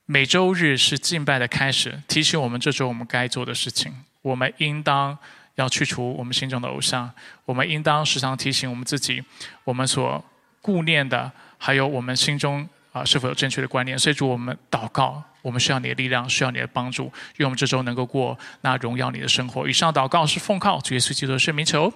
[0.06, 3.94] 每周日是敬拜的开始，提醒我们这周我们该做的事情。
[4.24, 5.18] 我们应当。
[5.58, 7.12] 要去除我们心中的偶像，
[7.44, 9.24] 我们应当时常提醒我们自己，
[9.64, 10.24] 我们所
[10.62, 13.98] 顾念的，还有我们心中啊是否有正确的观念。
[13.98, 19.68] 所以主，我们祷告，我们需要你的力量，需要你的帮助，愿我们这周能够过那荣耀你的生活。
[19.68, 21.92] 以上祷告是奉靠主耶稣基督的圣名求，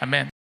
[0.00, 0.39] 阿门。